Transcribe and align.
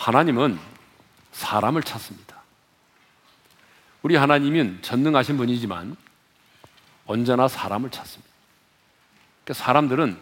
하나님은 0.00 0.58
사람을 1.32 1.82
찾습니다. 1.82 2.40
우리 4.00 4.16
하나님은 4.16 4.78
전능하신 4.80 5.36
분이지만 5.36 5.94
언제나 7.04 7.48
사람을 7.48 7.90
찾습니다. 7.90 8.32
그러니까 9.44 9.62
사람들은 9.62 10.18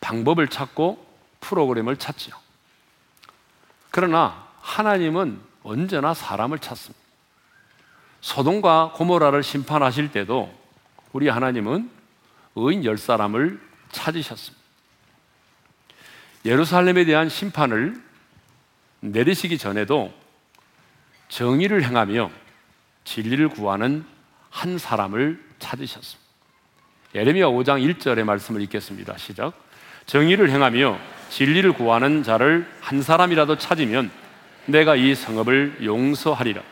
방법을 0.00 0.48
찾고 0.48 1.06
프로그램을 1.38 1.98
찾지요. 1.98 2.34
그러나 3.92 4.48
하나님은 4.60 5.40
언제나 5.62 6.12
사람을 6.12 6.58
찾습니다. 6.58 7.06
소돔과 8.22 8.94
고모라를 8.96 9.44
심판하실 9.44 10.10
때도 10.10 10.52
우리 11.12 11.28
하나님은 11.28 11.88
의인 12.56 12.84
열 12.84 12.98
사람을 12.98 13.60
찾으셨습니다. 13.92 14.64
예루살렘에 16.44 17.04
대한 17.04 17.28
심판을 17.28 18.05
내리시기 19.12 19.58
전에도 19.58 20.12
정의를 21.28 21.82
행하며 21.84 22.30
진리를 23.04 23.48
구하는 23.50 24.04
한 24.50 24.78
사람을 24.78 25.42
찾으셨습니다. 25.58 26.26
예레미야 27.14 27.46
5장 27.46 27.96
1절의 27.96 28.24
말씀을 28.24 28.60
읽겠습니다. 28.62 29.16
시작. 29.16 29.52
정의를 30.06 30.50
행하며 30.50 30.98
진리를 31.30 31.72
구하는 31.72 32.22
자를 32.22 32.68
한 32.80 33.02
사람이라도 33.02 33.58
찾으면 33.58 34.10
내가 34.66 34.96
이 34.96 35.14
성읍을 35.14 35.78
용서하리라. 35.84 36.62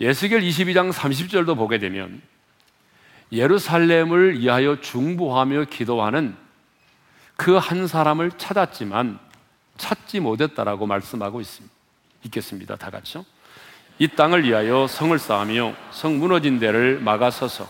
예수결 0.00 0.40
22장 0.40 0.92
30절도 0.92 1.56
보게 1.56 1.78
되면 1.78 2.22
예루살렘을 3.32 4.40
위하여 4.40 4.80
중보하며 4.80 5.66
기도하는 5.66 6.34
그 7.36 7.58
한 7.58 7.86
사람을 7.86 8.32
찾았지만 8.32 9.18
찾지 9.80 10.20
못했다라고 10.20 10.86
말씀하고 10.86 11.40
있습니다. 11.40 11.74
읽겠습니다. 12.24 12.76
다 12.76 12.90
같이요. 12.90 13.24
이 13.98 14.08
땅을 14.08 14.44
위하여 14.44 14.86
성을 14.86 15.18
쌓으며 15.18 15.74
성 15.90 16.18
무너진 16.18 16.58
데를 16.58 17.00
막아서서 17.00 17.66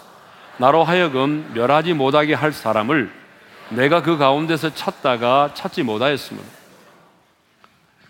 나로 0.59 0.85
하여금 0.85 1.53
멸하지 1.55 1.95
못하게 1.95 2.35
할 2.35 2.53
사람을 2.53 3.13
내가 3.71 4.03
그 4.03 4.19
가운데서 4.19 4.75
찾다가 4.75 5.55
찾지 5.55 5.85
못하였으므로 5.85 6.45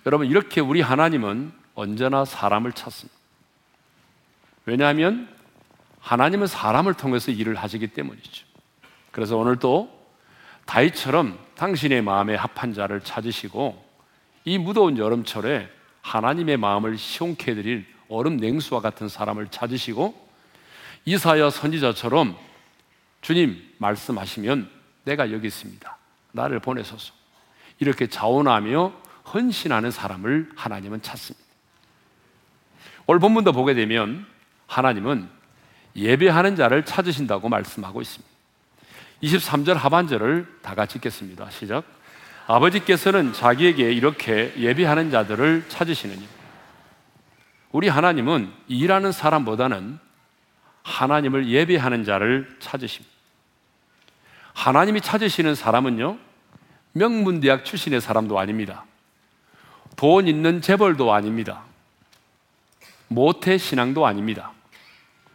여러분 0.07 0.27
이렇게 0.27 0.61
우리 0.61 0.81
하나님은 0.81 1.53
언제나 1.75 2.25
사람을 2.25 2.73
찾습니다. 2.73 3.19
왜냐하면 4.65 5.29
하나님은 6.01 6.47
사람을 6.47 6.95
통해서 6.95 7.31
일을 7.31 7.55
하시기 7.55 7.89
때문이죠. 7.89 8.47
그래서 9.11 9.37
오늘도 9.37 10.01
다윗처럼 10.65 11.39
당신의 11.57 12.03
마음에 12.03 12.35
합한 12.35 12.75
자를 12.75 13.01
찾으시고 13.01 13.90
이 14.45 14.59
무더운 14.59 14.99
여름철에 14.99 15.69
하나님의 16.03 16.57
마음을 16.57 16.97
시원케 16.97 17.53
해드릴 17.53 17.87
얼음 18.09 18.39
냉수와 18.39 18.81
같은 18.81 19.09
사람을 19.09 19.49
찾으시고 19.49 20.29
이사야 21.05 21.51
선지자처럼 21.51 22.37
주님 23.23 23.63
말씀하시면 23.79 24.71
내가 25.05 25.33
여기 25.33 25.47
있습니다. 25.47 25.97
나를 26.33 26.61
보내소서. 26.61 27.13
이렇게 27.79 28.07
자원하며 28.07 28.93
헌신하는 29.33 29.91
사람을 29.91 30.51
하나님은 30.57 31.03
찾습니다. 31.03 31.47
오늘 33.07 33.21
본문도 33.21 33.53
보게 33.53 33.75
되면 33.75 34.27
하나님은 34.67 35.29
예배하는 35.97 36.57
자를 36.57 36.85
찾으신다고 36.85 37.49
말씀하고 37.49 38.01
있습니다. 38.01 38.31
23절 39.23 39.75
하반절을 39.75 40.61
다 40.63 40.75
같이 40.75 40.99
읽겠습니다. 40.99 41.51
시작. 41.51 41.85
아버지께서는 42.51 43.33
자기에게 43.33 43.93
이렇게 43.93 44.53
예배하는 44.57 45.13
자들을 45.13 45.67
찾으시느니 45.69 46.27
우리 47.71 47.87
하나님은 47.87 48.53
일하는 48.67 49.13
사람보다는 49.13 50.01
하나님을 50.83 51.47
예배하는 51.47 52.03
자를 52.03 52.57
찾으십니다. 52.59 53.15
하나님이 54.53 55.01
찾으시는 55.01 55.55
사람은요, 55.55 56.19
명문대학 56.93 57.65
출신의 57.65 58.01
사람도 58.01 58.37
아닙니다. 58.41 58.85
돈 59.95 60.27
있는 60.27 60.61
재벌도 60.61 61.13
아닙니다. 61.13 61.63
모태 63.07 63.59
신앙도 63.59 64.07
아닙니다. 64.07 64.51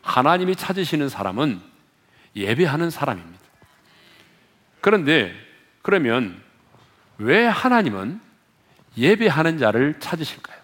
하나님이 0.01 0.57
찾으시는 0.57 1.07
사람은 1.07 1.61
예배하는 2.35 2.89
사람입니다. 2.89 3.39
그런데 4.81 5.33
그러면 5.81 6.43
왜 7.17 7.45
하나님은 7.45 8.19
예배하는 8.97 9.57
자를 9.57 9.99
찾으실까요? 9.99 10.57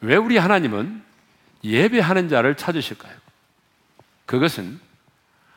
왜 0.00 0.16
우리 0.16 0.38
하나님은 0.38 1.02
예배하는 1.62 2.28
자를 2.28 2.56
찾으실까요? 2.56 3.14
그것은 4.26 4.80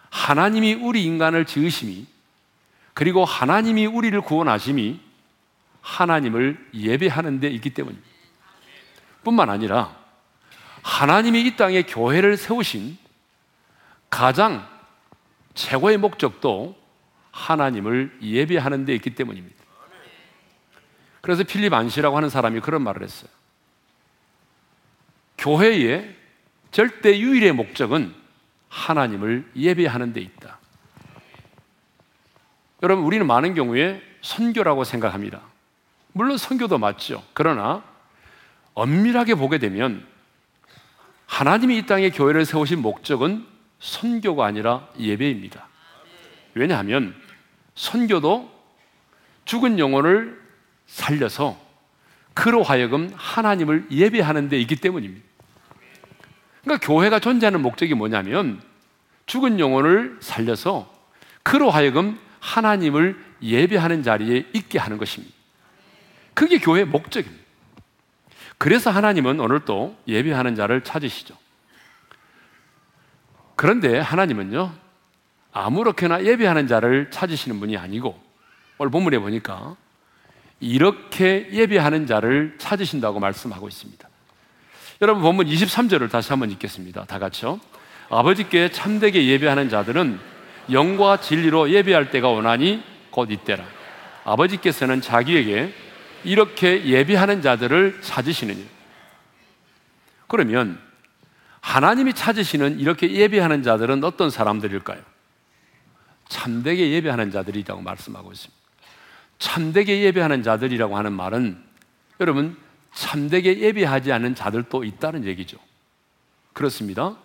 하나님이 0.10 0.76
우리 0.76 1.04
인간을 1.06 1.46
지으심이 1.46 2.06
그리고 2.94 3.26
하나님이 3.26 3.86
우리를 3.86 4.20
구원하심이 4.22 5.00
하나님을 5.82 6.70
예배하는 6.74 7.40
데 7.40 7.48
있기 7.50 7.72
때문입니다. 7.72 8.08
뿐만 9.24 9.50
아니라 9.50 9.96
하나님이 10.82 11.42
이 11.42 11.56
땅에 11.56 11.84
교회를 11.84 12.38
세우신 12.38 12.98
가장 14.10 14.68
최고의 15.56 15.98
목적도 15.98 16.83
하나님을 17.34 18.20
예배하는 18.22 18.86
데 18.86 18.96
있기 18.96 19.16
때문입니다. 19.16 19.62
그래서 21.20 21.44
필립 21.44 21.74
안시라고 21.74 22.16
하는 22.16 22.30
사람이 22.30 22.62
그런 22.62 22.84
말을 22.84 23.04
했어요. 23.04 23.30
교회의 25.38 26.16
절대 26.72 27.20
유일의 27.20 27.52
목적은 27.54 28.14
하나님을 28.70 29.50
예배하는 29.56 30.14
데 30.14 30.22
있다. 30.22 30.60
여러분, 32.82 33.06
우리는 33.06 33.26
많은 33.26 33.54
경우에 33.54 34.02
선교라고 34.22 34.84
생각합니다. 34.84 35.42
물론 36.12 36.38
선교도 36.38 36.78
맞죠. 36.78 37.24
그러나 37.34 37.84
엄밀하게 38.74 39.36
보게 39.36 39.58
되면 39.58 40.06
하나님이 41.26 41.80
이 41.80 41.86
땅에 41.86 42.10
교회를 42.10 42.46
세우신 42.46 42.82
목적은 42.82 43.46
선교가 43.80 44.46
아니라 44.46 44.88
예배입니다. 45.00 45.68
왜냐하면 46.54 47.16
선교도 47.76 48.52
죽은 49.46 49.80
영혼을 49.80 50.42
살려서 50.86 51.60
그로 52.34 52.64
하여금 52.64 53.12
하나님을 53.16 53.88
예배하는 53.92 54.50
데 54.50 54.60
있기 54.60 54.78
때문입니다. 54.78 55.26
그러니까 56.64 56.86
교회가 56.86 57.20
존재하는 57.20 57.62
목적이 57.62 57.94
뭐냐면 57.94 58.62
죽은 59.26 59.60
영혼을 59.60 60.18
살려서 60.22 60.92
그로 61.44 61.70
하여금 61.70 62.20
하나님을 62.40 63.22
예배하는 63.42 64.04
자리에 64.04 64.48
있게 64.54 64.80
하는 64.80 64.98
것입니다. 64.98 65.34
그게 66.34 66.58
교회의 66.58 66.86
목적입니다. 66.86 67.44
그래서 68.58 68.90
하나님은 68.92 69.40
오늘도 69.40 69.98
예배하는 70.08 70.56
자를 70.56 70.82
찾으시죠. 70.82 71.38
그런데 73.56 74.00
하나님은요, 74.00 74.74
아무렇게나 75.54 76.26
예배하는 76.26 76.68
자를 76.68 77.10
찾으시는 77.12 77.60
분이 77.60 77.78
아니고, 77.78 78.20
오늘 78.78 78.92
본문에 78.92 79.20
보니까 79.20 79.76
이렇게 80.60 81.48
예배하는 81.52 82.08
자를 82.08 82.56
찾으신다고 82.58 83.20
말씀하고 83.20 83.68
있습니다. 83.68 84.10
여러분 85.02 85.22
본문 85.22 85.48
23절을 85.48 86.10
다시 86.10 86.30
한번 86.30 86.50
읽겠습니다. 86.52 87.06
다 87.06 87.20
같이요. 87.20 87.60
아버지께 88.10 88.72
참되게 88.72 89.28
예배하는 89.28 89.70
자들은 89.70 90.20
영과 90.72 91.20
진리로 91.20 91.70
예배할 91.70 92.10
때가 92.12 92.30
오나니 92.30 92.84
곧 93.12 93.32
이때라. 93.32 93.66
아버지께서는 94.24 95.02
자기에게 95.02 95.74
이렇게 96.24 96.86
예배하는 96.86 97.42
자들을 97.42 98.00
찾으시느니. 98.02 98.66
그러면 100.28 100.80
하나님이 101.60 102.14
찾으시는 102.14 102.80
이렇게 102.80 103.12
예배하는 103.12 103.64
자들은 103.64 104.04
어떤 104.04 104.30
사람들일까요? 104.30 105.02
참되게 106.34 106.90
예배하는 106.90 107.30
자들이라고 107.30 107.82
말씀하고 107.84 108.32
있습니다. 108.32 108.64
참되게 109.38 110.02
예배하는 110.02 110.42
자들이라고 110.42 110.98
하는 110.98 111.14
말은 111.14 111.64
여러분 112.20 112.58
참되게 112.96 113.60
예배하지 113.60 114.12
않는 114.12 114.34
자들도 114.34 114.84
있다는 114.84 115.26
얘기죠. 115.26 115.58
그렇습니다. 116.54 117.16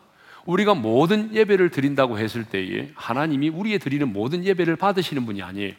우리가 0.45 0.75
모든 0.75 1.35
예배를 1.35 1.71
드린다고 1.71 2.19
했을 2.19 2.45
때에 2.45 2.93
하나님이 2.95 3.49
우리의 3.49 3.79
드리는 3.79 4.13
모든 4.13 4.45
예배를 4.45 4.77
받으시는 4.77 5.25
분이 5.25 5.43
아니에요. 5.43 5.73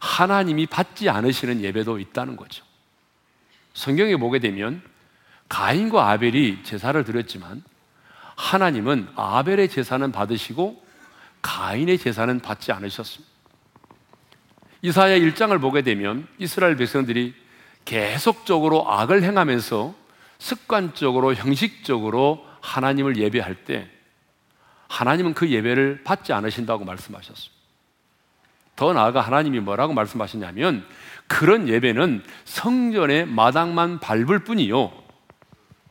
하나님이 0.00 0.66
받지 0.66 1.08
않으시는 1.08 1.60
예배도 1.62 2.00
있다는 2.00 2.34
거죠. 2.36 2.64
성경에 3.74 4.16
보게 4.16 4.40
되면 4.40 4.82
가인과 5.48 6.10
아벨이 6.10 6.64
제사를 6.64 7.02
드렸지만 7.04 7.62
하나님은 8.34 9.08
아벨의 9.14 9.68
제사는 9.68 10.10
받으시고 10.10 10.87
가인의 11.42 11.98
제사는 11.98 12.40
받지 12.40 12.72
않으셨습니다. 12.72 13.28
이사야 14.82 15.18
1장을 15.18 15.60
보게 15.60 15.82
되면 15.82 16.26
이스라엘 16.38 16.76
백성들이 16.76 17.34
계속적으로 17.84 18.90
악을 18.90 19.22
행하면서 19.22 19.94
습관적으로 20.38 21.34
형식적으로 21.34 22.44
하나님을 22.60 23.16
예배할 23.16 23.64
때 23.64 23.88
하나님은 24.88 25.34
그 25.34 25.50
예배를 25.50 26.02
받지 26.04 26.32
않으신다고 26.32 26.84
말씀하셨습니다. 26.84 27.58
더 28.76 28.92
나아가 28.92 29.20
하나님이 29.20 29.60
뭐라고 29.60 29.92
말씀하셨냐면 29.92 30.86
그런 31.26 31.68
예배는 31.68 32.22
성전의 32.44 33.26
마당만 33.26 33.98
밟을 34.00 34.44
뿐이요. 34.44 34.92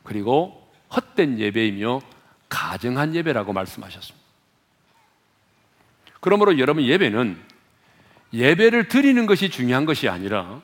그리고 0.02 0.68
헛된 0.94 1.38
예배이며 1.38 2.00
가증한 2.48 3.14
예배라고 3.14 3.52
말씀하셨습니다. 3.52 4.17
그러므로 6.20 6.58
여러분 6.58 6.84
예배는 6.84 7.38
예배를 8.32 8.88
드리는 8.88 9.26
것이 9.26 9.48
중요한 9.48 9.84
것이 9.84 10.08
아니라 10.08 10.60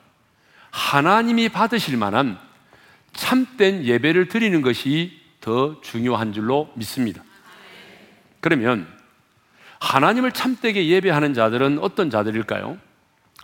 하나님이 0.71 1.49
받으실 1.49 1.97
만한 1.97 2.37
참된 3.13 3.83
예배를 3.83 4.27
드리는 4.27 4.61
것이 4.61 5.19
더 5.39 5.79
중요한 5.81 6.33
줄로 6.33 6.71
믿습니다. 6.75 7.23
그러면 8.41 8.87
하나님을 9.79 10.31
참되게 10.31 10.87
예배하는 10.87 11.33
자들은 11.33 11.79
어떤 11.79 12.09
자들일까요? 12.09 12.77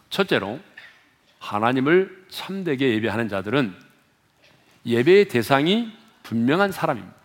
첫째로 0.09 0.59
하나님을 1.39 2.25
참되게 2.29 2.93
예배하는 2.95 3.29
자들은 3.29 3.73
예배의 4.85 5.27
대상이 5.27 5.91
분명한 6.23 6.71
사람입니다. 6.71 7.15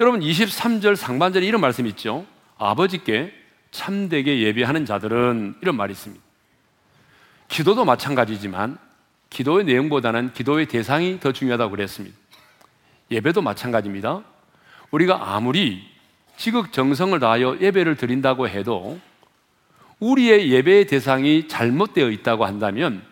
여러분 0.00 0.20
23절 0.20 0.96
상반절에 0.96 1.46
이런 1.46 1.60
말씀이 1.60 1.88
있죠. 1.90 2.26
아버지께 2.58 3.32
참되게 3.76 4.40
예배하는 4.40 4.86
자들은 4.86 5.56
이런 5.60 5.76
말이 5.76 5.92
있습니다. 5.92 6.24
기도도 7.48 7.84
마찬가지지만 7.84 8.78
기도의 9.28 9.66
내용보다는 9.66 10.32
기도의 10.32 10.66
대상이 10.66 11.20
더 11.20 11.30
중요하다고 11.32 11.70
그랬습니다. 11.72 12.16
예배도 13.10 13.42
마찬가지입니다. 13.42 14.22
우리가 14.90 15.34
아무리 15.34 15.86
지극 16.38 16.72
정성을 16.72 17.18
다하여 17.20 17.58
예배를 17.60 17.96
드린다고 17.96 18.48
해도 18.48 18.98
우리의 20.00 20.50
예배의 20.50 20.86
대상이 20.86 21.46
잘못되어 21.46 22.10
있다고 22.10 22.46
한다면 22.46 23.02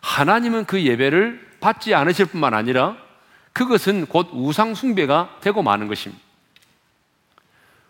하나님은 0.00 0.64
그 0.64 0.82
예배를 0.82 1.58
받지 1.60 1.94
않으실 1.94 2.26
뿐만 2.26 2.54
아니라 2.54 2.96
그것은 3.52 4.06
곧 4.06 4.30
우상숭배가 4.32 5.38
되고 5.42 5.62
마는 5.62 5.86
것입니다. 5.88 6.31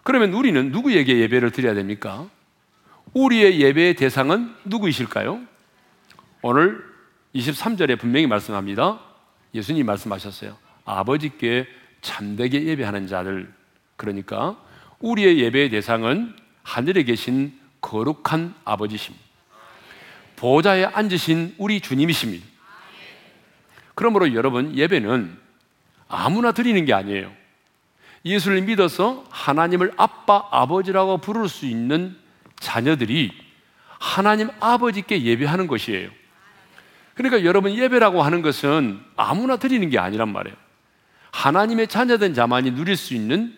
그러면 0.03 0.33
우리는 0.33 0.73
누구에게 0.73 1.19
예배를 1.19 1.51
드려야 1.51 1.75
됩니까? 1.75 2.29
우리의 3.15 3.61
예배의 3.61 3.95
대상은 3.95 4.55
누구이실까요? 4.65 5.41
오늘 6.43 6.85
23절에 7.35 7.99
분명히 7.99 8.27
말씀합니다. 8.27 9.01
예수님 9.55 9.87
말씀하셨어요. 9.87 10.57
아버지께 10.85 11.67
참되게 12.01 12.65
예배하는 12.65 13.07
자들. 13.07 13.53
그러니까 13.97 14.59
우리의 14.99 15.39
예배의 15.39 15.71
대상은 15.71 16.35
하늘에 16.63 17.05
계신 17.05 17.59
거룩한 17.81 18.55
아버지십니다. 18.65 19.25
보좌에 20.37 20.85
앉으신 20.85 21.55
우리 21.59 21.81
주님이십니다. 21.81 22.45
그러므로 23.95 24.35
여러분 24.35 24.75
예배는 24.77 25.39
아무나 26.09 26.53
드리는 26.53 26.85
게 26.85 26.93
아니에요. 26.93 27.33
예수를 28.25 28.63
믿어서 28.63 29.25
하나님을 29.31 29.93
아빠, 29.97 30.47
아버지라고 30.51 31.19
부를 31.19 31.49
수 31.49 31.67
있는 31.67 32.17
자녀들이 32.61 33.33
하나님 33.99 34.49
아버지께 34.61 35.23
예배하는 35.23 35.67
것이에요. 35.67 36.11
그러니까 37.15 37.45
여러분 37.45 37.75
예배라고 37.75 38.23
하는 38.23 38.43
것은 38.43 39.01
아무나 39.17 39.57
드리는 39.57 39.89
게 39.91 39.99
아니란 39.99 40.29
말이에요. 40.33 40.57
하나님의 41.31 41.89
자녀된 41.89 42.35
자만이 42.35 42.73
누릴 42.73 42.97
수 42.97 43.15
있는 43.15 43.57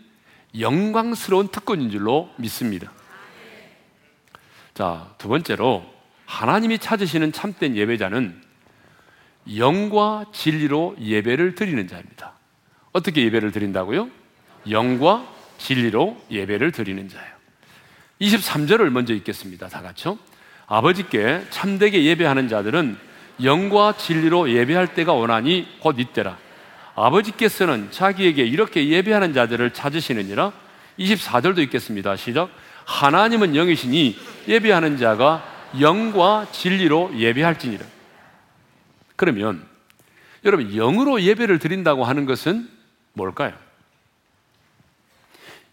영광스러운 0.58 1.48
특권인 1.48 1.90
줄로 1.90 2.30
믿습니다. 2.36 2.92
자, 4.72 5.14
두 5.18 5.28
번째로 5.28 5.84
하나님이 6.26 6.78
찾으시는 6.78 7.32
참된 7.32 7.76
예배자는 7.76 8.42
영과 9.56 10.24
진리로 10.32 10.96
예배를 11.00 11.54
드리는 11.54 11.86
자입니다. 11.86 12.32
어떻게 12.92 13.22
예배를 13.24 13.52
드린다고요? 13.52 14.08
영과 14.70 15.26
진리로 15.58 16.16
예배를 16.30 16.72
드리는 16.72 17.08
자예요. 17.08 17.34
23절을 18.20 18.90
먼저 18.90 19.14
읽겠습니다. 19.14 19.68
다 19.68 19.82
같이요. 19.82 20.18
아버지께 20.66 21.42
참되게 21.50 22.04
예배하는 22.04 22.48
자들은 22.48 22.96
영과 23.42 23.96
진리로 23.96 24.50
예배할 24.50 24.94
때가 24.94 25.12
오나니 25.12 25.66
곧 25.80 25.98
이때라. 25.98 26.38
아버지께서는 26.94 27.90
자기에게 27.90 28.44
이렇게 28.44 28.88
예배하는 28.88 29.32
자들을 29.34 29.72
찾으시느니라. 29.72 30.52
24절도 30.98 31.58
읽겠습니다. 31.58 32.16
시작. 32.16 32.50
하나님은 32.84 33.56
영이시니 33.56 34.16
예배하는 34.46 34.96
자가 34.98 35.44
영과 35.80 36.46
진리로 36.52 37.10
예배할지니라. 37.16 37.84
그러면 39.16 39.66
여러분 40.44 40.70
영으로 40.76 41.20
예배를 41.20 41.58
드린다고 41.58 42.04
하는 42.04 42.26
것은 42.26 42.68
뭘까요? 43.14 43.63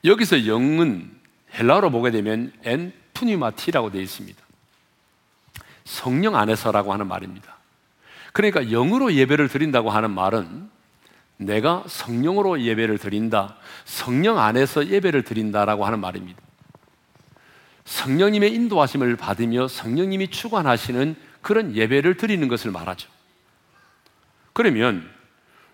여기서 0.04 0.48
영은 0.48 1.12
헬라어로 1.54 1.92
보게 1.92 2.12
되면 2.12 2.52
엔 2.64 2.94
푸니마티라고 3.14 3.92
되어 3.92 4.02
있습니다. 4.02 4.42
성령 5.84 6.36
안에서라고 6.36 6.94
하는 6.94 7.08
말입니다. 7.08 7.58
그러니까 8.34 8.62
영으로 8.62 9.14
예배를 9.14 9.48
드린다고 9.50 9.90
하는 9.90 10.12
말은 10.12 10.70
내가 11.38 11.84
성령으로 11.88 12.62
예배를 12.62 12.98
드린다, 13.00 13.58
성령 13.84 14.40
안에서 14.40 14.88
예배를 14.88 15.24
드린다라고 15.24 15.86
하는 15.86 16.00
말입니다. 16.00 16.40
성령님의 17.84 18.54
인도하심을 18.54 19.16
받으며 19.18 19.68
성령님이 19.68 20.30
주관하시는 20.30 21.16
그런 21.42 21.76
예배를 21.76 22.16
드리는 22.16 22.48
것을 22.48 22.72
말하죠. 22.72 23.10
그러면 24.54 25.10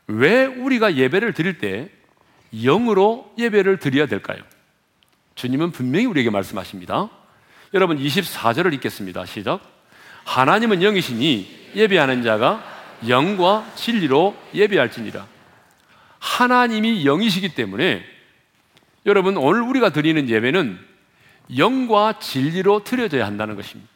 왜 0.08 0.46
우리가 0.46 0.96
예배를 0.96 1.34
드릴 1.34 1.58
때 1.58 1.90
영으로 2.64 3.34
예배를 3.38 3.78
드려야 3.78 4.08
될까요? 4.08 4.40
주님은 5.36 5.72
분명히 5.72 6.06
우리에게 6.06 6.30
말씀하십니다. 6.30 7.10
여러분 7.74 7.98
24절을 7.98 8.74
읽겠습니다. 8.76 9.26
시작. 9.26 9.62
하나님은 10.26 10.82
영이시니 10.82 11.72
예배하는 11.76 12.24
자가 12.24 12.64
영과 13.08 13.70
진리로 13.76 14.36
예배할지니라. 14.54 15.26
하나님이 16.20 17.06
영이시기 17.06 17.56
때문에 17.56 18.04
여러분 19.06 19.38
오늘 19.38 19.62
우리가 19.62 19.92
드리는 19.92 20.28
예배는 20.28 20.80
영과 21.58 22.20
진리로 22.20 22.84
드려져야 22.84 23.26
한다는 23.26 23.56
것입니다. 23.56 23.90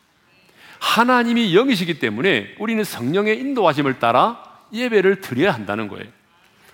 하나님이 0.80 1.56
영이시기 1.56 2.00
때문에 2.00 2.56
우리는 2.60 2.84
성령의 2.84 3.40
인도하심을 3.40 4.00
따라 4.00 4.44
예배를 4.74 5.22
드려야 5.22 5.54
한다는 5.54 5.88
거예요. 5.88 6.06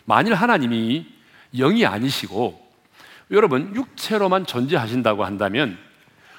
만일 0.06 0.34
하나님이 0.34 1.16
영이 1.56 1.86
아니시고 1.86 2.68
여러분 3.32 3.75
육체로만 3.75 4.46
존재하신다고 4.46 5.25
한다면 5.25 5.77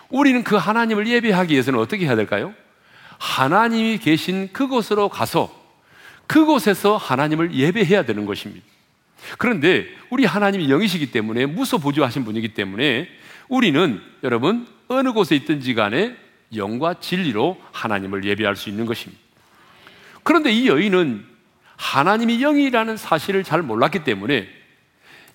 우리는 0.09 0.43
그 0.43 0.57
하나님을 0.57 1.07
예배하기 1.07 1.53
위해서는 1.53 1.79
어떻게 1.79 2.07
해야 2.07 2.17
될까요? 2.17 2.55
하나님이 3.19 3.99
계신 3.99 4.53
그곳으로 4.53 5.09
가서 5.09 5.55
그곳에서 6.27 6.97
하나님을 6.97 7.55
예배해야 7.55 8.05
되는 8.05 8.27
것입니다. 8.27 8.65
그런데 9.39 9.87
우리 10.11 10.25
하나님이 10.25 10.71
영이시기 10.71 11.11
때문에 11.11 11.47
무소부조하신 11.47 12.25
분이기 12.25 12.55
때문에 12.55 13.09
우리는 13.49 14.01
여러분 14.23 14.67
어느 14.89 15.13
곳에 15.13 15.35
있든지 15.37 15.75
간에 15.75 16.17
영과 16.55 16.95
진리로 16.95 17.61
하나님을 17.73 18.25
예배할 18.25 18.57
수 18.57 18.69
있는 18.69 18.87
것입니다. 18.87 19.21
그런데 20.23 20.51
이 20.53 20.69
여인은 20.69 21.25
하나님이 21.77 22.39
영이라는 22.39 22.97
사실을 22.97 23.45
잘 23.45 23.63
몰랐기 23.63 24.05
때문에 24.05 24.49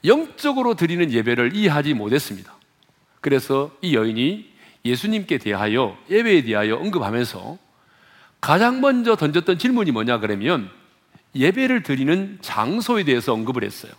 영적으로 0.05 0.75
드리는 0.75 1.11
예배를 1.11 1.55
이해하지 1.55 1.93
못했습니다. 1.93 2.53
그래서 3.21 3.71
이 3.81 3.95
여인이 3.95 4.53
예수님께 4.85 5.37
대하여 5.37 5.97
예배에 6.09 6.43
대하여 6.43 6.75
언급하면서 6.75 7.57
가장 8.41 8.81
먼저 8.81 9.15
던졌던 9.15 9.57
질문이 9.57 9.91
뭐냐 9.91 10.19
그러면 10.19 10.69
예배를 11.35 11.83
드리는 11.83 12.37
장소에 12.41 13.05
대해서 13.05 13.33
언급을 13.33 13.63
했어요. 13.63 13.93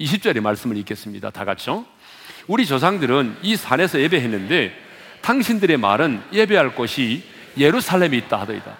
20절의 0.00 0.40
말씀을 0.40 0.76
읽겠습니다. 0.78 1.30
다 1.30 1.44
같이요. 1.44 1.84
우리 2.46 2.64
조상들은 2.64 3.36
이 3.42 3.56
산에서 3.56 4.00
예배했는데 4.00 4.72
당신들의 5.20 5.76
말은 5.76 6.22
예배할 6.32 6.74
곳이 6.74 7.22
예루살렘에 7.58 8.16
있다 8.16 8.40
하더이다. 8.40 8.76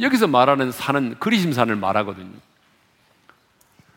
여기서 0.00 0.26
말하는 0.26 0.70
산은 0.70 1.16
그리심산을 1.18 1.76
말하거든요. 1.76 2.34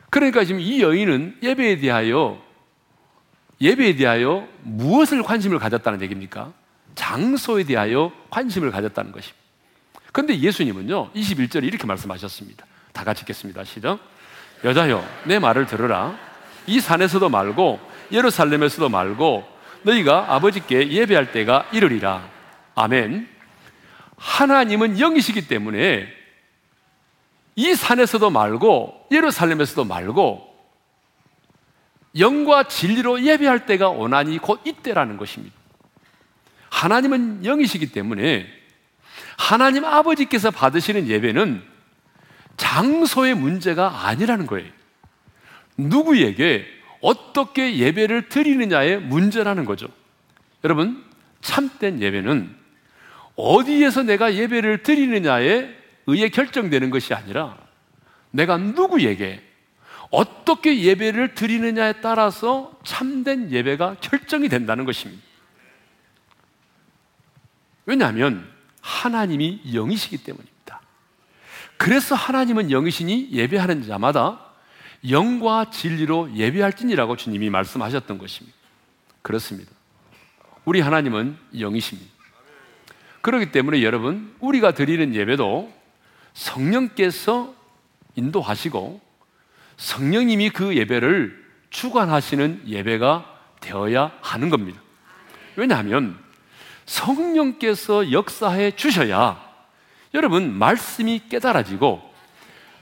그러니까 0.09 0.43
지금 0.43 0.59
이 0.59 0.81
여인은 0.81 1.37
예배에 1.41 1.77
대하여 1.77 2.41
예배에 3.61 3.95
대하여 3.95 4.47
무엇을 4.63 5.21
관심을 5.23 5.59
가졌다는 5.59 6.01
얘기입니까? 6.01 6.53
장소에 6.95 7.63
대하여 7.63 8.11
관심을 8.29 8.71
가졌다는 8.71 9.11
것입니다. 9.11 9.39
그런데 10.11 10.37
예수님은요, 10.39 11.11
21절에 11.11 11.63
이렇게 11.65 11.85
말씀하셨습니다. 11.85 12.65
다 12.93 13.03
같이 13.03 13.21
읽겠습니다. 13.21 13.63
시작. 13.63 13.99
여자여, 14.63 15.05
내 15.25 15.39
말을 15.39 15.65
들으라. 15.67 16.17
이 16.67 16.79
산에서도 16.79 17.29
말고, 17.29 17.79
예루살렘에서도 18.11 18.89
말고, 18.89 19.47
너희가 19.83 20.33
아버지께 20.33 20.91
예배할 20.91 21.31
때가 21.31 21.69
이르리라. 21.71 22.27
아멘. 22.75 23.27
하나님은 24.17 24.99
영이시기 24.99 25.47
때문에 25.47 26.07
이 27.59 27.75
산에서도 27.75 28.29
말고, 28.29 29.07
예루살렘에서도 29.11 29.83
말고, 29.83 30.47
영과 32.17 32.63
진리로 32.63 33.21
예배할 33.21 33.65
때가 33.65 33.89
오나니 33.89 34.37
곧 34.37 34.61
이때라는 34.63 35.17
것입니다. 35.17 35.53
하나님은 36.69 37.43
영이시기 37.43 37.91
때문에 37.91 38.47
하나님 39.37 39.83
아버지께서 39.83 40.51
받으시는 40.51 41.07
예배는 41.07 41.61
장소의 42.55 43.35
문제가 43.35 44.07
아니라는 44.07 44.47
거예요. 44.47 44.71
누구에게 45.75 46.65
어떻게 47.01 47.75
예배를 47.75 48.29
드리느냐의 48.29 49.01
문제라는 49.01 49.65
거죠. 49.65 49.87
여러분, 50.63 51.03
참된 51.41 52.01
예배는 52.01 52.55
어디에서 53.35 54.03
내가 54.03 54.33
예배를 54.33 54.83
드리느냐에 54.83 55.78
의해 56.09 56.29
결정되는 56.29 56.89
것이 56.89 57.13
아니라 57.13 57.57
내가 58.31 58.57
누구에게 58.57 59.43
어떻게 60.11 60.81
예배를 60.81 61.35
드리느냐에 61.35 62.01
따라서 62.01 62.71
참된 62.83 63.51
예배가 63.51 63.97
결정이 64.01 64.49
된다는 64.49 64.85
것입니다. 64.85 65.21
왜냐하면 67.85 68.47
하나님이 68.81 69.61
영이시기 69.73 70.17
때문입니다. 70.23 70.81
그래서 71.77 72.15
하나님은 72.15 72.71
영이시니 72.71 73.29
예배하는 73.31 73.83
자마다 73.83 74.39
영과 75.09 75.69
진리로 75.69 76.35
예배할지니라고 76.35 77.15
주님이 77.15 77.49
말씀하셨던 77.49 78.17
것입니다. 78.17 78.57
그렇습니다. 79.21 79.71
우리 80.65 80.81
하나님은 80.81 81.37
영이십니다. 81.57 82.11
그렇기 83.21 83.51
때문에 83.51 83.81
여러분, 83.83 84.35
우리가 84.39 84.73
드리는 84.73 85.13
예배도 85.13 85.78
성령께서 86.33 87.53
인도하시고 88.15 89.01
성령님이 89.77 90.49
그 90.49 90.75
예배를 90.75 91.49
주관하시는 91.69 92.63
예배가 92.67 93.39
되어야 93.61 94.11
하는 94.21 94.49
겁니다. 94.49 94.81
왜냐하면 95.55 96.17
성령께서 96.85 98.11
역사해 98.11 98.75
주셔야 98.75 99.39
여러분 100.13 100.51
말씀이 100.53 101.23
깨달아지고 101.29 102.01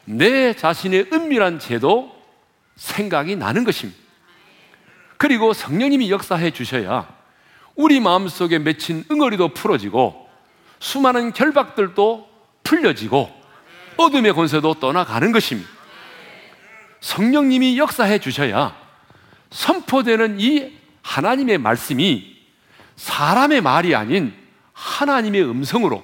내 0.06 0.54
자신의 0.54 1.10
은밀한 1.12 1.60
죄도 1.60 2.16
생각이 2.78 3.36
나는 3.36 3.64
것입니다. 3.64 4.00
그리고 5.18 5.54
성령님이 5.54 6.10
역사해 6.12 6.52
주셔야 6.52 7.14
우리 7.76 8.00
마음속에 8.00 8.60
맺힌 8.60 9.04
응어리도 9.12 9.50
풀어지고 9.50 10.28
수많은 10.80 11.34
결박들도 11.34 12.30
풀려지고 12.64 13.37
어둠의 13.98 14.34
권세도 14.34 14.76
떠나가는 14.76 15.32
것입니다. 15.32 15.70
성령님이 17.00 17.78
역사해 17.78 18.20
주셔야 18.20 18.76
선포되는 19.50 20.40
이 20.40 20.78
하나님의 21.02 21.58
말씀이 21.58 22.38
사람의 22.96 23.62
말이 23.62 23.96
아닌 23.96 24.34
하나님의 24.74 25.44
음성으로 25.44 26.04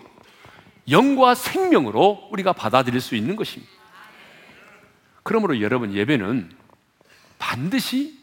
영과 0.90 1.36
생명으로 1.36 2.30
우리가 2.32 2.54
받아들일 2.54 3.02
수 3.02 3.16
있는 3.16 3.36
것입니다. 3.36 3.72
그러므로 5.24 5.62
여러분 5.62 5.94
예배는 5.94 6.52
반드시 7.40 8.20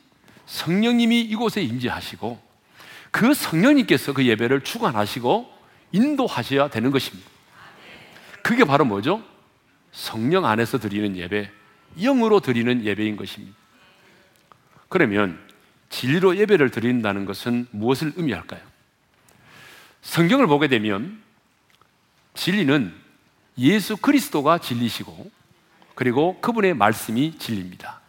성령님이 0.46 1.20
이곳에 1.22 1.62
임재하시고 1.62 2.40
그 3.10 3.34
성령님께서 3.34 4.12
그 4.12 4.24
예배를 4.26 4.62
주관하시고 4.62 5.52
인도하셔야 5.92 6.68
되는 6.68 6.90
것입니다. 6.90 7.28
그게 8.42 8.64
바로 8.64 8.84
뭐죠? 8.84 9.22
성령 9.92 10.44
안에서 10.44 10.78
드리는 10.78 11.16
예배, 11.16 11.50
영으로 11.98 12.40
드리는 12.40 12.84
예배인 12.84 13.16
것입니다. 13.16 13.56
그러면 14.88 15.38
진리로 15.88 16.36
예배를 16.36 16.70
드린다는 16.70 17.24
것은 17.24 17.66
무엇을 17.70 18.12
의미할까요? 18.16 18.60
성경을 20.02 20.46
보게 20.46 20.68
되면 20.68 21.20
진리는 22.34 22.92
예수 23.58 23.96
그리스도가 23.96 24.58
진리시고 24.58 25.30
그리고 25.94 26.40
그분의 26.40 26.74
말씀이 26.74 27.38
진리입니다. 27.38 28.00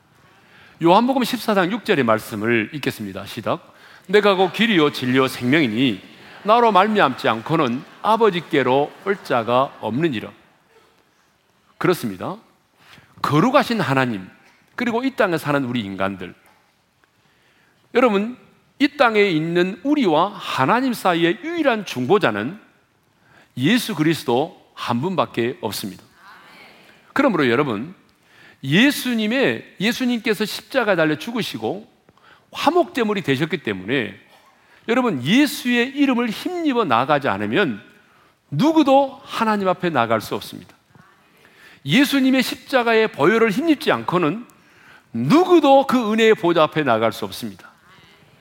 요한복음 0.83 1.21
14장 1.23 1.71
6절의 1.81 2.03
말씀을 2.03 2.69
읽겠습니다. 2.73 3.25
시작. 3.25 3.75
내가 4.07 4.35
곧 4.35 4.53
길이요 4.53 4.91
진리요 4.91 5.27
생명이니 5.27 6.01
나로 6.43 6.71
말미암지 6.71 7.27
않고는 7.27 7.83
아버지께로 8.01 8.91
올 9.05 9.23
자가 9.23 9.77
없느니라. 9.81 10.31
그렇습니다. 11.81 12.37
거룩하신 13.23 13.81
하나님, 13.81 14.29
그리고 14.75 15.03
이 15.03 15.15
땅에 15.15 15.39
사는 15.39 15.63
우리 15.65 15.81
인간들. 15.81 16.35
여러분, 17.95 18.37
이 18.77 18.97
땅에 18.97 19.23
있는 19.23 19.81
우리와 19.83 20.31
하나님 20.31 20.93
사이의 20.93 21.39
유일한 21.43 21.83
중보자는 21.83 22.59
예수 23.57 23.95
그리스도 23.95 24.63
한 24.75 25.01
분밖에 25.01 25.57
없습니다. 25.61 26.03
그러므로 27.13 27.49
여러분, 27.49 27.95
예수님의, 28.63 29.77
예수님께서 29.79 30.45
십자가 30.45 30.95
달려 30.95 31.17
죽으시고 31.17 31.91
화목제물이 32.51 33.23
되셨기 33.23 33.63
때문에 33.63 34.19
여러분, 34.87 35.23
예수의 35.23 35.89
이름을 35.97 36.29
힘입어 36.29 36.85
나가지 36.85 37.27
않으면 37.27 37.81
누구도 38.51 39.19
하나님 39.23 39.67
앞에 39.67 39.89
나갈 39.89 40.21
수 40.21 40.35
없습니다. 40.35 40.75
예수님의 41.85 42.43
십자가의 42.43 43.11
보혈을 43.11 43.51
힘입지 43.51 43.91
않고는 43.91 44.45
누구도 45.13 45.87
그 45.87 46.11
은혜의 46.11 46.35
보좌 46.35 46.63
앞에 46.63 46.83
나갈 46.83 47.11
수 47.11 47.25
없습니다. 47.25 47.69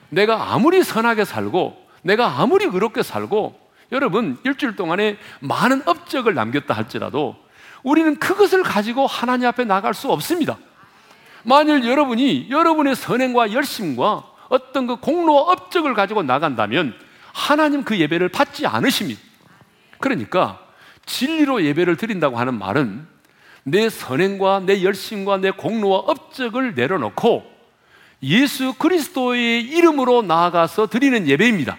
내가 0.09 0.53
아무리 0.53 0.83
선하게 0.83 1.25
살고, 1.25 1.87
내가 2.03 2.41
아무리 2.41 2.65
의롭게 2.65 3.03
살고, 3.03 3.59
여러분, 3.93 4.39
일주일 4.45 4.77
동안에 4.77 5.19
많은 5.41 5.83
업적을 5.87 6.35
남겼다 6.35 6.75
할지라도 6.75 7.37
우리는 7.83 8.19
그것을 8.19 8.63
가지고 8.63 9.07
하나님 9.07 9.49
앞에 9.49 9.65
나갈 9.65 9.95
수 9.95 10.11
없습니다. 10.13 10.59
만일 11.43 11.85
여러분이 11.87 12.49
여러분의 12.51 12.95
선행과 12.95 13.53
열심과 13.53 14.25
어떤 14.49 14.87
그 14.87 14.97
공로와 14.97 15.53
업적을 15.53 15.95
가지고 15.95 16.23
나간다면 16.23 16.95
하나님 17.33 17.85
그 17.85 17.99
예배를 17.99 18.29
받지 18.29 18.67
않으십니다. 18.67 19.21
그러니까 19.99 20.61
진리로 21.07 21.65
예배를 21.65 21.97
드린다고 21.97 22.39
하는 22.39 22.59
말은 22.59 23.07
내 23.65 23.89
선행과 23.89 24.61
내 24.61 24.83
열심과 24.83 25.39
내 25.39 25.51
공로와 25.51 25.99
업적을 25.99 26.75
내려놓고 26.75 27.51
예수 28.23 28.75
그리스도의 28.75 29.63
이름으로 29.63 30.23
나아가서 30.23 30.89
드리는 30.89 31.27
예배입니다. 31.27 31.77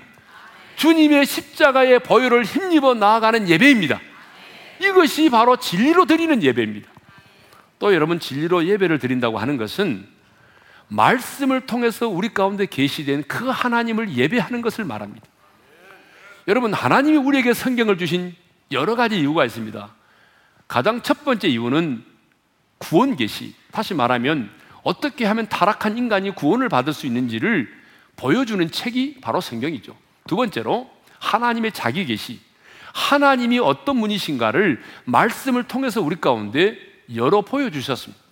주님의 0.76 1.26
십자가의 1.26 2.00
보혈을 2.00 2.44
힘입어 2.44 2.96
나아가는 2.96 3.48
예배입니다. 3.48 4.00
이것이 4.80 5.30
바로 5.30 5.58
진리로 5.58 6.06
드리는 6.06 6.42
예배입니다. 6.42 6.90
또 7.78 7.94
여러분 7.94 8.20
진리로 8.20 8.66
예배를 8.66 9.00
드린다고 9.00 9.38
하는 9.38 9.58
것은 9.58 10.08
말씀을 10.88 11.62
통해서 11.62 12.08
우리 12.08 12.34
가운데 12.34 12.66
계시된 12.66 13.24
그 13.28 13.48
하나님을 13.48 14.14
예배하는 14.14 14.62
것을 14.62 14.84
말합니다. 14.86 15.26
여러분 16.48 16.74
하나님이 16.74 17.18
우리에게 17.18 17.54
성경을 17.54 17.98
주신 17.98 18.36
여러 18.72 18.96
가지 18.96 19.20
이유가 19.20 19.46
있습니다. 19.46 19.94
가장 20.72 21.02
첫 21.02 21.26
번째 21.26 21.50
이유는 21.50 22.02
구원 22.78 23.18
계시. 23.18 23.54
다시 23.74 23.94
말하면 23.94 24.50
어떻게 24.84 25.26
하면 25.26 25.50
타락한 25.50 25.98
인간이 25.98 26.34
구원을 26.34 26.70
받을 26.70 26.94
수 26.94 27.06
있는지를 27.06 27.68
보여주는 28.16 28.72
책이 28.72 29.18
바로 29.20 29.42
성경이죠. 29.42 29.94
두 30.28 30.38
번째로 30.38 30.90
하나님의 31.20 31.74
자기 31.74 32.06
계시. 32.06 32.40
하나님이 32.94 33.60
어떤 33.60 34.00
분이신가를 34.00 34.82
말씀을 35.04 35.64
통해서 35.64 36.02
우리 36.02 36.16
가운데 36.16 36.78
열어 37.14 37.42
보여주셨습니다. 37.42 38.24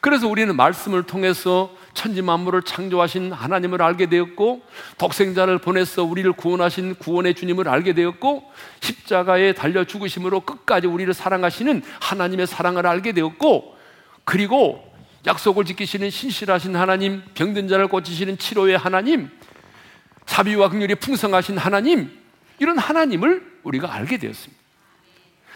그래서 0.00 0.26
우리는 0.26 0.56
말씀을 0.56 1.04
통해서 1.04 1.72
천지 1.94 2.20
만물을 2.22 2.62
창조하신 2.62 3.32
하나님을 3.32 3.80
알게 3.80 4.06
되었고 4.06 4.62
독생자를 4.98 5.58
보내서 5.58 6.04
우리를 6.04 6.30
구원하신 6.32 6.96
구원의 6.96 7.34
주님을 7.34 7.68
알게 7.68 7.94
되었고 7.94 8.50
십자가에 8.80 9.52
달려 9.52 9.84
죽으심으로 9.84 10.40
끝까지 10.40 10.86
우리를 10.86 11.12
사랑하시는 11.14 11.82
하나님의 12.00 12.46
사랑을 12.46 12.86
알게 12.86 13.12
되었고 13.12 13.76
그리고 14.24 14.92
약속을 15.26 15.64
지키시는 15.64 16.10
신실하신 16.10 16.76
하나님, 16.76 17.22
병든 17.34 17.68
자를 17.68 17.88
고치시는 17.88 18.36
치료의 18.36 18.76
하나님, 18.76 19.30
자비와 20.26 20.68
긍휼이 20.68 20.96
풍성하신 20.96 21.56
하나님, 21.56 22.10
이런 22.58 22.76
하나님을 22.78 23.60
우리가 23.62 23.92
알게 23.92 24.18
되었습니다. 24.18 24.63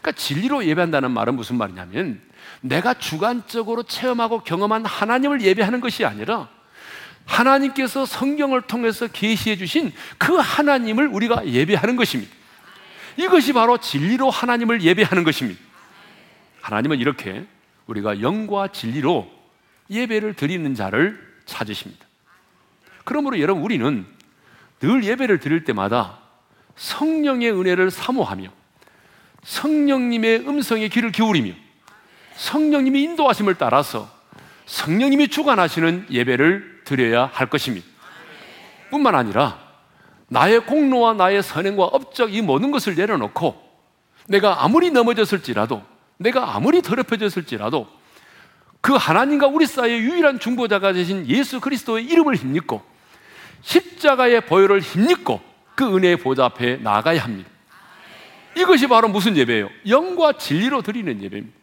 그러니까 0.01 0.13
진리로 0.13 0.65
예배한다는 0.65 1.11
말은 1.11 1.35
무슨 1.35 1.57
말이냐면 1.57 2.21
내가 2.61 2.95
주관적으로 2.95 3.83
체험하고 3.83 4.41
경험한 4.41 4.85
하나님을 4.85 5.41
예배하는 5.43 5.81
것이 5.81 6.05
아니라 6.05 6.49
하나님께서 7.25 8.07
성경을 8.07 8.63
통해서 8.63 9.07
계시해 9.07 9.57
주신 9.57 9.93
그 10.17 10.35
하나님을 10.35 11.09
우리가 11.09 11.47
예배하는 11.47 11.97
것입니다. 11.97 12.33
이것이 13.17 13.53
바로 13.53 13.79
진리로 13.79 14.31
하나님을 14.31 14.83
예배하는 14.83 15.25
것입니다. 15.25 15.61
하나님은 16.63 16.99
이렇게 16.99 17.47
우리가 17.87 18.23
영과 18.23 18.69
진리로 18.69 19.31
예배를 19.91 20.35
드리는 20.35 20.75
자를 20.75 21.19
찾으십니다. 21.45 22.07
그러므로 23.05 23.41
여러분 23.41 23.63
우리는 23.63 24.07
늘 24.81 25.05
예배를 25.05 25.41
드릴 25.41 25.65
때마다 25.65 26.19
성령의 26.77 27.53
은혜를 27.53 27.91
사모하며 27.91 28.58
성령님의 29.45 30.49
음성에 30.49 30.89
귀를 30.89 31.13
기울이며 31.13 31.53
성령님이 32.37 33.03
인도하심을 33.03 33.57
따라서 33.57 34.09
성령님이 34.67 35.29
주관하시는 35.29 36.07
예배를 36.11 36.83
드려야 36.85 37.31
할 37.33 37.49
것입니다. 37.49 37.87
뿐만 38.91 39.15
아니라 39.15 39.59
나의 40.29 40.61
공로와 40.67 41.15
나의 41.15 41.43
선행과 41.43 41.85
업적 41.85 42.35
이 42.35 42.43
모든 42.43 42.71
것을 42.71 42.95
내려놓고 42.95 43.69
내가 44.29 44.63
아무리 44.63 44.91
넘어졌을지라도 44.91 45.83
내가 46.19 46.55
아무리 46.55 46.83
더럽혀졌을지라도 46.83 47.87
그 48.81 48.93
하나님과 48.95 49.49
우리 49.49 49.67
사이의 49.67 50.01
유일한 50.01 50.39
중보자가 50.39 50.93
되신 50.93 51.27
예수 51.29 51.61
그리스도의 51.61 52.05
이름을 52.05 52.37
힘입고 52.37 52.83
십자가의 53.63 54.43
보혈을 54.43 54.81
힘입고 54.81 55.41
그 55.75 55.97
은혜의 55.97 56.19
보좌 56.19 56.45
앞에 56.45 56.77
나가야 56.77 57.25
합니다. 57.25 57.51
이것이 58.59 58.87
바로 58.87 59.09
무슨 59.09 59.37
예배예요? 59.37 59.71
영과 59.89 60.33
진리로 60.33 60.83
드리는 60.83 61.23
예배입니다. 61.23 61.57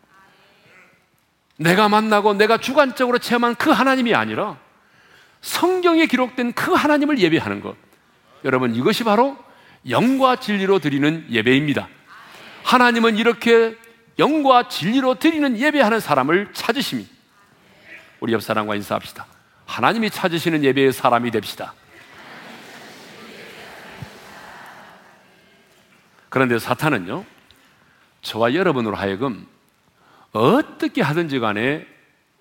내가 1.57 1.89
만나고 1.89 2.33
내가 2.33 2.57
주관적으로 2.57 3.17
체험한 3.17 3.55
그 3.55 3.69
하나님이 3.69 4.13
아니라 4.13 4.57
성경에 5.41 6.05
기록된 6.05 6.53
그 6.53 6.73
하나님을 6.73 7.19
예배하는 7.19 7.61
것. 7.61 7.75
여러분, 8.43 8.75
이것이 8.75 9.03
바로 9.03 9.37
영과 9.89 10.35
진리로 10.35 10.79
드리는 10.79 11.25
예배입니다. 11.29 11.87
하나님은 12.63 13.17
이렇게 13.17 13.75
영과 14.17 14.67
진리로 14.67 15.15
드리는 15.15 15.57
예배하는 15.57 15.99
사람을 15.99 16.49
찾으십니다. 16.53 17.09
우리 18.19 18.33
옆 18.33 18.41
사람과 18.41 18.75
인사합시다. 18.75 19.25
하나님이 19.65 20.09
찾으시는 20.09 20.63
예배의 20.63 20.93
사람이 20.93 21.31
됩시다. 21.31 21.73
그런데 26.35 26.59
사탄은요, 26.59 27.23
저와 28.21 28.55
여러분으로 28.55 28.97
하여금 28.97 29.47
어떻게 30.33 31.01
하든지 31.01 31.39
간에 31.39 31.87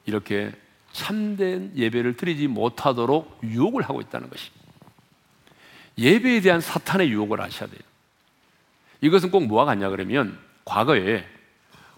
이렇게 0.04 0.50
참된 0.90 1.70
예배를 1.76 2.16
드리지 2.16 2.48
못하도록 2.48 3.38
유혹을 3.44 3.82
하고 3.82 4.00
있다는 4.00 4.28
것입니다. 4.28 4.66
예배에 5.96 6.40
대한 6.40 6.60
사탄의 6.60 7.08
유혹을 7.08 7.40
아셔야 7.40 7.68
돼요. 7.68 7.78
이것은 9.00 9.30
꼭 9.30 9.46
뭐와 9.46 9.64
같냐 9.64 9.90
그러면 9.90 10.40
과거에 10.64 11.24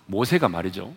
모세가 0.04 0.50
말이죠. 0.50 0.94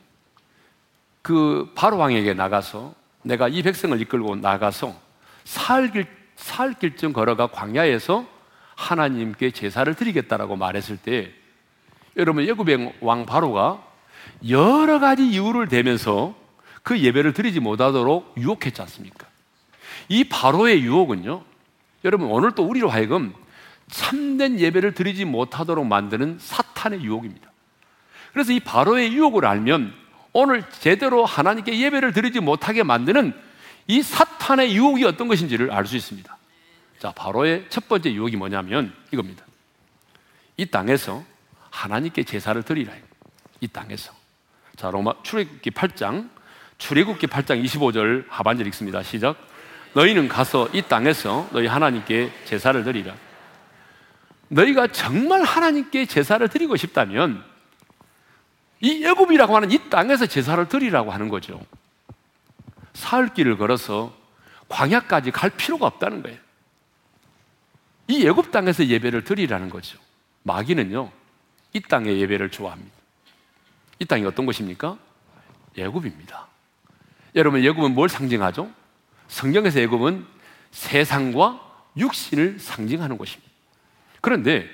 그 1.22 1.72
바로 1.76 1.98
왕에게 1.98 2.34
나가서 2.34 2.94
내가 3.22 3.48
이 3.48 3.64
백성을 3.64 4.02
이끌고 4.02 4.36
나가서 4.36 5.00
사흘길 5.46 6.08
사흘길쯤 6.36 7.14
걸어가 7.14 7.48
광야에서 7.48 8.39
하나님께 8.80 9.52
제사를 9.52 9.94
드리겠다라고 9.94 10.56
말했을 10.56 10.96
때 10.98 11.32
여러분 12.16 12.46
예굽의 12.46 12.96
왕 13.02 13.26
바로가 13.26 13.84
여러 14.48 15.00
가지 15.00 15.28
이유를 15.28 15.68
대면서 15.68 16.34
그 16.82 16.98
예배를 16.98 17.34
드리지 17.34 17.60
못하도록 17.60 18.36
유혹했지 18.38 18.82
않습니까? 18.82 19.28
이 20.08 20.24
바로의 20.24 20.82
유혹은요, 20.82 21.44
여러분 22.06 22.32
오늘 22.32 22.54
또 22.54 22.64
우리로 22.64 22.90
하여금 22.90 23.34
참된 23.90 24.60
예배를 24.60 24.94
드리지 24.94 25.26
못하도록 25.26 25.86
만드는 25.86 26.38
사탄의 26.40 27.02
유혹입니다. 27.02 27.52
그래서 28.32 28.54
이 28.54 28.62
바로의 28.62 29.12
유혹을 29.14 29.46
알면 29.46 29.94
오늘 30.32 30.64
제대로 30.80 31.26
하나님께 31.26 31.78
예배를 31.78 32.14
드리지 32.14 32.40
못하게 32.40 32.84
만드는 32.84 33.34
이 33.88 34.02
사탄의 34.02 34.74
유혹이 34.74 35.04
어떤 35.04 35.28
것인지를 35.28 35.72
알 35.72 35.86
수 35.86 35.98
있습니다. 35.98 36.39
자, 37.00 37.14
바로의 37.14 37.66
첫 37.70 37.88
번째 37.88 38.12
유혹이 38.12 38.36
뭐냐면 38.36 38.94
이겁니다. 39.12 39.46
이 40.58 40.66
땅에서 40.66 41.24
하나님께 41.70 42.24
제사를 42.24 42.62
드리라. 42.64 42.94
이 43.62 43.68
땅에서. 43.68 44.14
자, 44.76 44.92
로마 44.92 45.14
출애굽기 45.24 45.72
8장 45.72 46.30
출애굽기 46.78 47.28
8장 47.28 47.64
25절 47.64 48.26
하반절 48.28 48.68
읽습니다. 48.68 49.02
시작. 49.02 49.38
너희는 49.94 50.28
가서 50.28 50.68
이 50.74 50.82
땅에서 50.82 51.50
너희 51.52 51.68
하나님께 51.68 52.32
제사를 52.46 52.84
드리라. 52.84 53.16
너희가 54.50 54.88
정말 54.88 55.44
하나님께 55.44 56.06
제사를 56.06 56.46
드리고 56.48 56.76
싶다면 56.76 57.44
이 58.82 59.06
애굽이라고 59.06 59.56
하는 59.56 59.72
이 59.72 59.90
땅에서 59.90 60.26
제사를 60.26 60.68
드리라고 60.68 61.12
하는 61.12 61.30
거죠. 61.30 61.62
사흘길을 62.94 63.58
걸어서 63.58 64.14
광야까지 64.68 65.32
갈 65.32 65.50
필요가 65.50 65.86
없다는 65.88 66.24
거예요. 66.24 66.49
이 68.10 68.26
애굽 68.26 68.50
땅에서 68.52 68.88
예배를 68.88 69.24
드리라는 69.24 69.70
거죠. 69.70 70.00
마귀는요, 70.42 71.12
이 71.74 71.80
땅의 71.80 72.20
예배를 72.22 72.50
좋아합니다. 72.50 72.92
이 74.00 74.06
땅이 74.06 74.26
어떤 74.26 74.48
곳입니까? 74.48 74.98
애굽입니다. 75.78 76.48
여러분, 77.36 77.64
애굽은 77.64 77.94
뭘 77.94 78.10
상징하죠? 78.10 78.72
성경에서 79.28 79.80
애굽은 79.82 80.26
세상과 80.72 81.62
육신을 81.98 82.58
상징하는 82.60 83.16
곳입니다. 83.16 83.48
그런데 84.22 84.68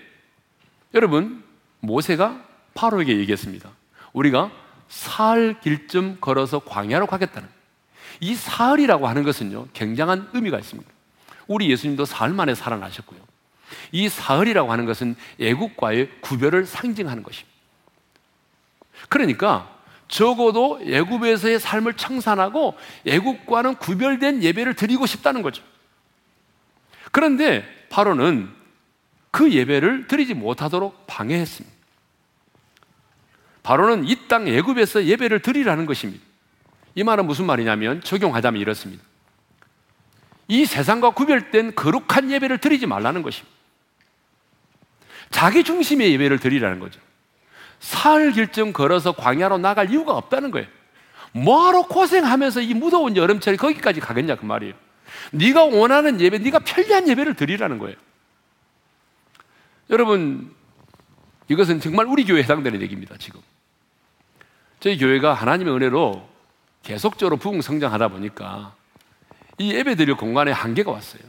여러분, 0.94 1.44
모세가 1.82 2.42
파로에게 2.74 3.18
얘기했습니다. 3.18 3.70
우리가 4.14 4.50
사흘 4.88 5.60
길쯤 5.60 6.20
걸어서 6.22 6.60
광야로 6.60 7.06
가겠다는 7.08 7.50
이 8.22 8.34
사흘이라고 8.34 9.10
하는 9.10 9.24
것은요, 9.24 9.68
굉장한 9.74 10.30
의미가 10.32 10.58
있습니다. 10.58 10.95
우리 11.48 11.70
예수님도 11.70 12.06
사흘 12.06 12.34
만에 12.34 12.56
살아나셨고요. 12.56 13.20
이 13.92 14.10
사흘이라고 14.10 14.72
하는 14.72 14.86
것은 14.86 15.16
애국과의 15.40 16.10
구별을 16.22 16.66
상징하는 16.66 17.24
것입니다. 17.24 17.56
그러니까 19.10 19.72
적어도 20.08 20.80
애굽에서의 20.84 21.60
삶을 21.60 21.96
청산하고 21.96 22.76
애굽과는 23.08 23.76
구별된 23.76 24.44
예배를 24.44 24.76
드리고 24.76 25.06
싶다는 25.06 25.42
거죠. 25.42 25.64
그런데 27.12 27.66
바로는 27.90 28.50
그 29.32 29.52
예배를 29.52 30.08
드리지 30.08 30.34
못하도록 30.34 31.08
방해했습니다. 31.08 31.76
바로는 33.64 34.06
이 34.08 34.28
땅 34.28 34.48
애굽에서 34.48 35.06
예배를 35.06 35.42
드리라는 35.42 35.86
것입니다. 35.86 36.24
이 36.94 37.04
말은 37.04 37.26
무슨 37.26 37.46
말이냐면 37.46 38.02
적용하자면 38.02 38.62
이렇습니다. 38.62 39.04
이 40.48 40.66
세상과 40.66 41.12
구별된 41.12 41.76
거룩한 41.76 42.32
예배를 42.32 42.60
드리지 42.60 42.86
말라는 42.86 43.22
것입니다. 43.22 43.56
자기 45.32 45.64
중심의 45.64 46.12
예배를 46.14 46.40
드리라는 46.40 46.80
거죠. 46.80 47.00
사흘 47.80 48.32
길쯤 48.32 48.74
걸어서 48.74 49.12
광야로 49.12 49.58
나갈 49.58 49.90
이유가 49.92 50.14
없다는 50.14 50.52
거예요. 50.52 50.68
뭐하러 51.32 51.84
고생하면서 51.88 52.62
이 52.62 52.74
무더운 52.74 53.18
여름철에 53.18 53.58
거기까지 53.58 54.00
가겠냐 54.00 54.36
그 54.36 54.46
말이에요. 54.46 54.74
네가 55.32 55.66
원하는 55.66 56.20
예배, 56.22 56.40
네가 56.40 56.60
편리한 56.60 57.08
예배를 57.08 57.36
드리라는 57.36 57.80
거예요. 57.80 57.98
여러분, 59.90 60.54
이것은 61.48 61.80
정말 61.80 62.06
우리 62.06 62.26
교회에 62.26 62.44
해당되는 62.44 62.82
얘기입니다, 62.82 63.16
지금. 63.18 63.42
저희 64.80 64.98
교회가 64.98 65.34
하나님의 65.34 65.76
은혜로 65.76 66.28
계속적으로 66.84 67.38
부흥 67.38 67.62
성장하다 67.62 68.08
보니까 68.10 68.76
이 69.58 69.74
예배 69.74 69.96
드릴 69.96 70.16
공간에 70.16 70.52
한계가 70.52 70.92
왔어요. 70.92 71.24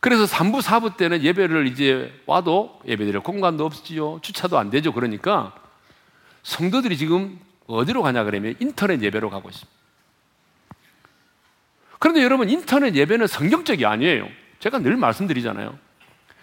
그래서 0.00 0.24
3부, 0.24 0.60
4부 0.60 0.96
때는 0.96 1.22
예배를 1.22 1.66
이제 1.66 2.12
와도 2.26 2.78
예배 2.86 3.04
드릴 3.06 3.20
공간도 3.20 3.64
없지요. 3.64 4.20
주차도 4.22 4.58
안 4.58 4.70
되죠. 4.70 4.92
그러니까 4.92 5.54
성도들이 6.42 6.96
지금 6.98 7.38
어디로 7.66 8.02
가냐 8.02 8.24
그러면 8.24 8.54
인터넷 8.60 9.00
예배로 9.00 9.30
가고 9.30 9.48
있습니다. 9.48 9.72
그런데 11.98 12.22
여러분, 12.22 12.50
인터넷 12.50 12.94
예배는 12.94 13.26
성경적이 13.26 13.86
아니에요. 13.86 14.28
제가 14.58 14.78
늘 14.78 14.96
말씀드리잖아요. 14.96 15.78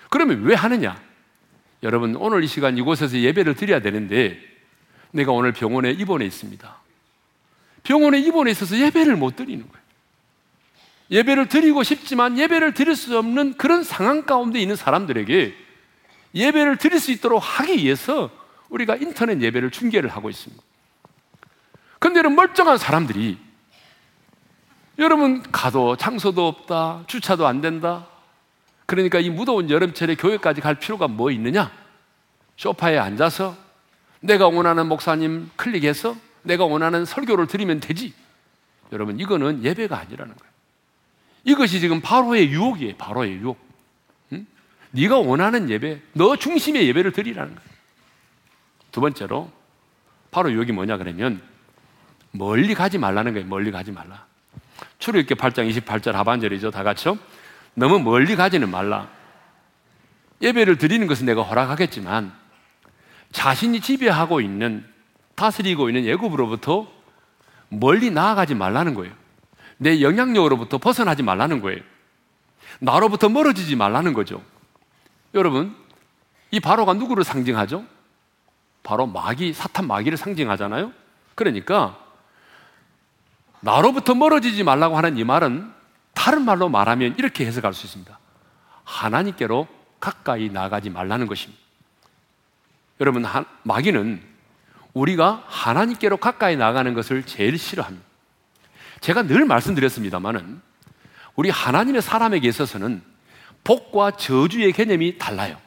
그러면 0.10 0.41
왜 0.41 0.56
하느냐? 0.56 1.00
여러분, 1.84 2.15
오늘 2.15 2.43
이 2.43 2.47
시간 2.47 2.78
이곳에서 2.80 3.17
예배를 3.17 3.54
드려야 3.54 3.80
되는데 3.80 4.39
내가 5.12 5.32
오늘 5.32 5.52
병원에 5.52 5.91
입원해 5.91 6.26
있습니다. 6.26 6.78
병원에 7.84 8.19
입원해 8.19 8.52
있어서 8.52 8.76
예배를 8.76 9.15
못 9.15 9.36
드리는 9.36 9.67
거예요. 9.67 9.81
예배를 11.12 11.50
드리고 11.50 11.84
싶지만 11.84 12.38
예배를 12.38 12.74
드릴 12.74 12.95
수 12.95 13.17
없는 13.17 13.56
그런 13.58 13.84
상황 13.84 14.24
가운데 14.24 14.60
있는 14.60 14.76
사람들에게 14.76 15.56
예배를 16.34 16.78
드릴 16.78 17.00
수 17.00 17.12
있도록 17.12 17.39
하기 17.39 17.78
위해서 17.78 18.30
우리가 18.69 18.95
인터넷 18.95 19.41
예배를 19.41 19.71
중계를 19.71 20.10
하고 20.10 20.30
있습니다. 20.30 20.63
근데 22.00 22.21
이런 22.21 22.36
멀쩡한 22.36 22.78
사람들이 22.78 23.38
여러분 24.97 25.41
가도 25.52 25.97
장소도 25.97 26.47
없다, 26.47 27.04
주차도 27.08 27.45
안 27.45 27.60
된다. 27.60 28.08
그러니까 28.86 29.19
이 29.19 29.30
무더운 29.30 29.69
여름철에 29.69 30.15
교회까지 30.15 30.62
갈 30.62 30.76
필요가 30.76 31.08
뭐 31.08 31.32
있느냐? 31.32 31.71
소파에 32.56 32.97
앉아서 32.97 33.56
내가 34.21 34.47
원하는 34.47 34.88
목사님 34.88 35.50
클릭해서 35.56 36.15
내가 36.43 36.65
원하는 36.65 37.06
설교를 37.06 37.47
드리면 37.47 37.82
되지. 37.82 38.13
여러분 38.91 39.19
이거는 39.19 39.63
예배가 39.63 39.97
아니라는 39.97 40.36
거예요. 40.36 40.50
이것이 41.43 41.80
지금 41.80 42.01
바로의 42.01 42.49
유혹이에요. 42.51 42.95
바로의 42.97 43.34
유혹. 43.34 43.60
응? 44.34 44.45
네가 44.91 45.17
원하는 45.17 45.69
예배, 45.69 46.01
너 46.13 46.36
중심의 46.36 46.88
예배를 46.88 47.12
드리라는 47.12 47.56
거예요. 47.56 47.69
두 48.91 49.01
번째로 49.01 49.51
바로 50.30 50.51
유혹이 50.51 50.71
뭐냐 50.71 50.97
그러면 50.97 51.41
멀리 52.32 52.73
가지 52.73 52.97
말라는 52.97 53.34
거예요. 53.34 53.47
멀리 53.47 53.71
가지 53.71 53.91
말라. 53.91 54.25
출애굽기 54.99 55.36
8장 55.36 55.69
28절 55.69 56.13
하반절이죠. 56.13 56.71
다 56.71 56.84
같이요. 56.84 57.17
너무 57.73 57.99
멀리 57.99 58.36
가지는 58.36 58.69
말라. 58.69 59.10
예배를 60.41 60.77
드리는 60.77 61.06
것은 61.08 61.25
내가 61.25 61.43
허락하겠지만 61.43 62.34
자신이 63.32 63.80
지배하고 63.82 64.41
있는 64.41 64.86
다스리고 65.36 65.89
있는 65.89 66.06
예굽으로부터 66.06 66.91
멀리 67.69 68.12
나아가지 68.12 68.56
말라는 68.56 68.93
거예요. 68.93 69.13
내 69.82 70.00
영향력으로부터 70.02 70.78
벗어나지 70.78 71.24
말라는 71.24 71.60
거예요. 71.60 71.82
나로부터 72.78 73.30
멀어지지 73.30 73.76
말라는 73.76 74.13
거죠. 74.13 74.44
여러분, 75.34 75.76
이 76.52 76.60
바로가 76.60 76.94
누구를 76.94 77.24
상징하죠? 77.24 77.84
바로 78.84 79.08
마귀, 79.08 79.54
사탄 79.54 79.88
마귀를 79.88 80.20
상징하잖아요? 80.20 80.94
그러니까 81.34 81.98
나로부터 83.62 84.13
멀어지지 84.13 84.63
말라고 84.63 84.98
하는 84.98 85.17
이 85.17 85.24
말은 85.24 85.74
다른 86.13 86.44
말로 86.44 86.70
말하면 86.70 87.15
이렇게 87.17 87.48
해석할 87.48 87.74
수 87.74 87.88
있습니다. 87.88 88.20
하나님께로 88.84 89.67
가까이 90.00 90.50
나가지 90.50 90.91
말라는 90.91 91.26
것입니다. 91.26 91.60
여러분, 93.00 93.26
마귀는 93.63 94.22
우리가 94.94 95.44
하나님께로 95.48 96.17
가까이 96.17 96.56
나가는 96.56 96.94
것을 96.94 97.26
제일 97.26 97.58
싫어합니다. 97.58 98.11
제가 99.01 99.23
늘 99.23 99.45
말씀드렸습니다만은 99.45 100.61
우리 101.35 101.49
하나님의 101.49 102.01
사람에게 102.01 102.47
있어서는 102.47 103.01
복과 103.63 104.11
저주의 104.11 104.71
개념이 104.71 105.17
달라요. 105.17 105.57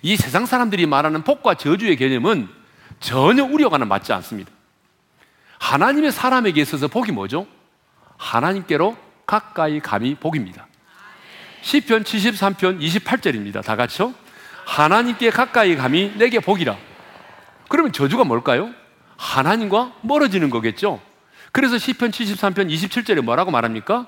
이 0.00 0.16
세상 0.16 0.46
사람들이 0.46 0.86
말하는 0.86 1.22
복과 1.22 1.54
저주의 1.54 1.96
개념은 1.96 2.48
전혀 3.00 3.44
우려가는 3.44 3.86
맞지 3.86 4.12
않습니다. 4.14 4.50
하나님의 5.58 6.12
사람에게 6.12 6.60
있어서 6.60 6.88
복이 6.88 7.12
뭐죠? 7.12 7.46
하나님께로 8.16 8.96
가까이 9.26 9.80
감이 9.80 10.14
복입니다. 10.16 10.66
시편 11.62 12.04
73편 12.04 12.80
28절입니다. 12.80 13.64
다 13.64 13.76
같이요. 13.76 14.14
하나님께 14.66 15.30
가까이 15.30 15.76
감이 15.76 16.14
내게 16.16 16.40
복이라. 16.40 16.76
그러면 17.68 17.92
저주가 17.92 18.24
뭘까요? 18.24 18.72
하나님과 19.16 19.94
멀어지는 20.02 20.50
거겠죠. 20.50 21.00
그래서 21.52 21.78
시편 21.78 22.10
73편 22.10 22.70
27절에 22.70 23.20
뭐라고 23.20 23.50
말합니까? 23.50 24.06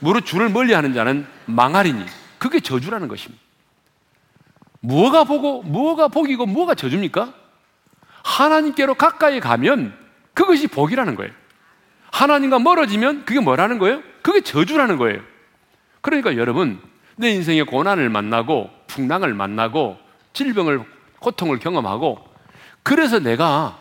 무릇 0.00 0.24
주를 0.24 0.48
멀리하는 0.48 0.94
자는 0.94 1.26
망하리니 1.46 2.04
그게 2.38 2.60
저주라는 2.60 3.08
것입니다. 3.08 3.42
뭐가 4.80 5.24
보고 5.24 5.62
뭐가 5.62 6.08
복이고 6.08 6.46
뭐가 6.46 6.74
저주입니까? 6.74 7.32
하나님께로 8.22 8.94
가까이 8.94 9.40
가면 9.40 9.96
그것이 10.34 10.66
복이라는 10.66 11.14
거예요. 11.14 11.32
하나님과 12.12 12.58
멀어지면 12.58 13.24
그게 13.24 13.40
뭐라는 13.40 13.78
거예요? 13.78 14.02
그게 14.22 14.40
저주라는 14.40 14.96
거예요. 14.96 15.20
그러니까 16.00 16.36
여러분, 16.36 16.80
내 17.16 17.30
인생에 17.30 17.62
고난을 17.62 18.08
만나고 18.08 18.70
풍랑을 18.86 19.34
만나고 19.34 19.98
질병을 20.32 20.84
고통을 21.18 21.58
경험하고 21.58 22.24
그래서 22.82 23.18
내가 23.18 23.78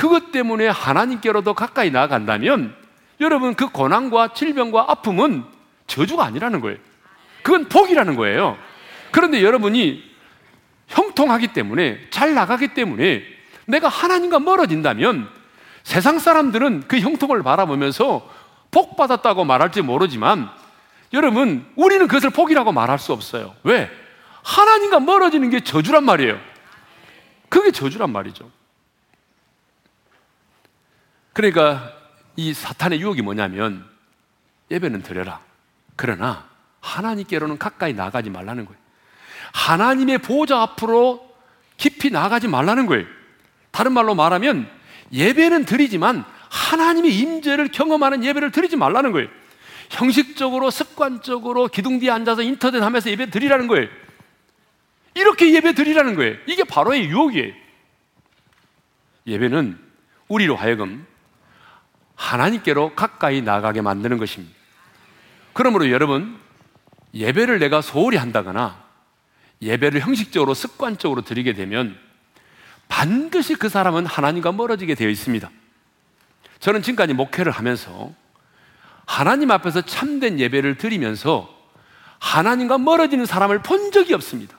그것 0.00 0.32
때문에 0.32 0.66
하나님께로 0.66 1.42
더 1.42 1.52
가까이 1.52 1.90
나아간다면 1.90 2.74
여러분 3.20 3.54
그 3.54 3.68
고난과 3.68 4.28
질병과 4.32 4.86
아픔은 4.88 5.44
저주가 5.86 6.24
아니라는 6.24 6.62
거예요. 6.62 6.78
그건 7.42 7.68
복이라는 7.68 8.16
거예요. 8.16 8.56
그런데 9.10 9.42
여러분이 9.42 10.02
형통하기 10.88 11.48
때문에 11.48 12.00
잘 12.08 12.32
나가기 12.32 12.68
때문에 12.68 13.22
내가 13.66 13.88
하나님과 13.88 14.38
멀어진다면 14.38 15.28
세상 15.82 16.18
사람들은 16.18 16.84
그 16.88 16.98
형통을 16.98 17.42
바라보면서 17.42 18.26
복 18.70 18.96
받았다고 18.96 19.44
말할지 19.44 19.82
모르지만 19.82 20.48
여러분, 21.12 21.66
우리는 21.76 22.06
그것을 22.06 22.30
복이라고 22.30 22.72
말할 22.72 22.98
수 22.98 23.12
없어요. 23.12 23.54
왜? 23.64 23.90
하나님과 24.44 25.00
멀어지는 25.00 25.50
게 25.50 25.60
저주란 25.60 26.04
말이에요. 26.04 26.38
그게 27.50 27.70
저주란 27.70 28.10
말이죠. 28.10 28.50
그러니까 31.40 31.94
이 32.36 32.52
사탄의 32.52 33.00
유혹이 33.00 33.22
뭐냐면 33.22 33.86
예배는 34.70 35.02
드려라. 35.02 35.40
그러나 35.96 36.46
하나님께로는 36.80 37.56
가까이 37.56 37.94
나가지 37.94 38.28
말라는 38.28 38.66
거예요. 38.66 38.78
하나님의 39.54 40.18
보좌 40.18 40.60
앞으로 40.60 41.34
깊이 41.78 42.10
나가지 42.10 42.46
말라는 42.46 42.84
거예요. 42.84 43.06
다른 43.70 43.92
말로 43.92 44.14
말하면 44.14 44.70
예배는 45.12 45.64
드리지만 45.64 46.26
하나님의 46.50 47.16
임재를 47.16 47.68
경험하는 47.68 48.22
예배를 48.22 48.50
드리지 48.50 48.76
말라는 48.76 49.12
거예요. 49.12 49.28
형식적으로 49.88 50.70
습관적으로 50.70 51.68
기둥 51.68 52.00
뒤에 52.00 52.10
앉아서 52.10 52.42
인터넷 52.42 52.82
하면서 52.82 53.10
예배 53.10 53.30
드리라는 53.30 53.66
거예요. 53.66 53.88
이렇게 55.14 55.54
예배 55.54 55.72
드리라는 55.72 56.16
거예요. 56.16 56.36
이게 56.46 56.64
바로의 56.64 57.06
유혹이에요. 57.06 57.54
예배는 59.26 59.78
우리로 60.28 60.54
하여금 60.54 61.06
하나님께로 62.20 62.94
가까이 62.94 63.40
나가게 63.40 63.80
만드는 63.80 64.18
것입니다. 64.18 64.54
그러므로 65.54 65.90
여러분, 65.90 66.38
예배를 67.14 67.58
내가 67.58 67.80
소홀히 67.80 68.18
한다거나 68.18 68.84
예배를 69.62 70.00
형식적으로 70.00 70.54
습관적으로 70.54 71.22
드리게 71.22 71.54
되면 71.54 71.98
반드시 72.88 73.54
그 73.54 73.68
사람은 73.68 74.06
하나님과 74.06 74.52
멀어지게 74.52 74.94
되어 74.94 75.08
있습니다. 75.08 75.50
저는 76.60 76.82
지금까지 76.82 77.14
목회를 77.14 77.52
하면서 77.52 78.12
하나님 79.06 79.50
앞에서 79.50 79.80
참된 79.80 80.38
예배를 80.38 80.76
드리면서 80.76 81.48
하나님과 82.18 82.78
멀어지는 82.78 83.24
사람을 83.24 83.60
본 83.62 83.92
적이 83.92 84.14
없습니다. 84.14 84.58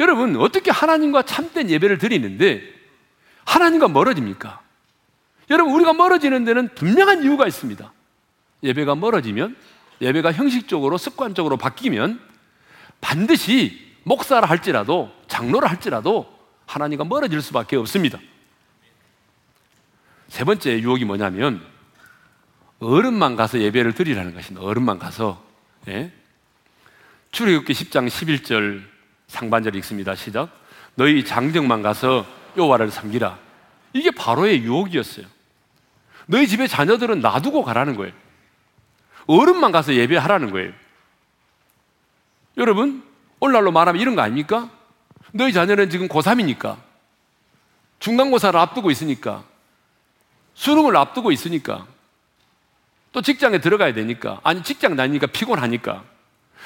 여러분, 0.00 0.36
어떻게 0.36 0.70
하나님과 0.70 1.22
참된 1.22 1.70
예배를 1.70 1.98
드리는데 1.98 2.62
하나님과 3.44 3.88
멀어집니까? 3.88 4.65
여러분, 5.50 5.74
우리가 5.74 5.92
멀어지는 5.92 6.44
데는 6.44 6.74
분명한 6.74 7.22
이유가 7.22 7.46
있습니다. 7.46 7.92
예배가 8.62 8.94
멀어지면, 8.94 9.56
예배가 10.00 10.32
형식적으로, 10.32 10.98
습관적으로 10.98 11.56
바뀌면 11.56 12.20
반드시 13.00 13.94
목사라 14.02 14.48
할지라도, 14.48 15.10
장로라 15.28 15.68
할지라도 15.68 16.26
하나님과 16.66 17.04
멀어질 17.04 17.40
수밖에 17.42 17.76
없습니다. 17.76 18.18
세 20.28 20.44
번째 20.44 20.80
유혹이 20.80 21.04
뭐냐면 21.04 21.64
어른만 22.80 23.36
가서 23.36 23.60
예배를 23.60 23.94
드리라는 23.94 24.34
것입니다. 24.34 24.66
어른만 24.66 24.98
가서 24.98 25.42
예? 25.88 26.12
출애굽기 27.30 27.72
10장 27.72 28.08
11절 28.08 28.82
상반절 29.28 29.76
읽습니다. 29.76 30.14
시작. 30.14 30.50
너희 30.94 31.24
장정만 31.24 31.82
가서 31.82 32.26
여호와를 32.56 32.90
섬기라. 32.90 33.38
이게 33.92 34.10
바로의 34.10 34.62
유혹이었어요. 34.62 35.26
너희 36.26 36.46
집에 36.46 36.66
자녀들은 36.66 37.20
놔두고 37.20 37.62
가라는 37.62 37.96
거예요. 37.96 38.12
어른만 39.26 39.72
가서 39.72 39.94
예배하라는 39.94 40.50
거예요. 40.50 40.72
여러분, 42.56 43.02
오늘날로 43.40 43.72
말하면 43.72 44.00
이런 44.00 44.14
거 44.14 44.22
아닙니까? 44.22 44.70
너희 45.32 45.52
자녀는 45.52 45.90
지금 45.90 46.08
고3이니까 46.08 46.76
중간고사를 47.98 48.58
앞두고 48.58 48.90
있으니까 48.90 49.44
수능을 50.54 50.96
앞두고 50.96 51.32
있으니까 51.32 51.86
또 53.12 53.20
직장에 53.22 53.58
들어가야 53.58 53.92
되니까 53.94 54.40
아니 54.42 54.62
직장 54.62 54.96
다니니까 54.96 55.26
피곤하니까 55.28 56.04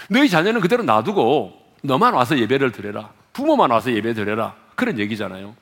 너희 0.09 0.29
자녀는 0.29 0.61
그대로 0.61 0.83
놔두고 0.83 1.61
너만 1.83 2.15
와서 2.15 2.39
예배를 2.39 2.73
드려라 2.73 3.13
부모만 3.33 3.71
와서 3.71 3.93
예배 3.93 4.15
드려라 4.15 4.55
그런 4.75 4.99
얘기잖아요 4.99 5.55